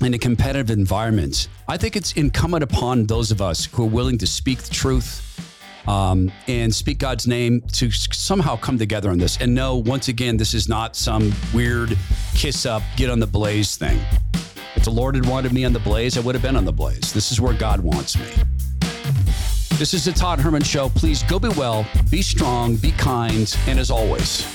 [0.00, 1.48] in a competitive environment?
[1.68, 5.24] I think it's incumbent upon those of us who are willing to speak the truth
[5.88, 9.38] um, and speak God's name to somehow come together on this.
[9.40, 11.96] And no, once again, this is not some weird
[12.34, 13.98] kiss up, get on the blaze thing.
[14.76, 16.72] If the Lord had wanted me on the blaze, I would have been on the
[16.72, 17.12] blaze.
[17.14, 18.26] This is where God wants me.
[19.78, 20.90] This is the Todd Herman Show.
[20.90, 24.46] Please go be well, be strong, be kind, and as always,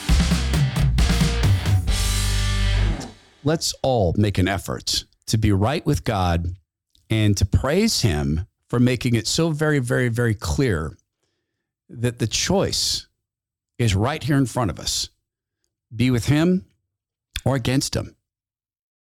[3.43, 6.55] let's all make an effort to be right with God
[7.09, 10.95] and to praise Him for making it so very, very, very clear
[12.01, 13.07] that the choice
[13.77, 15.09] is right here in front of us
[15.95, 16.65] be with him
[17.45, 18.15] or against him.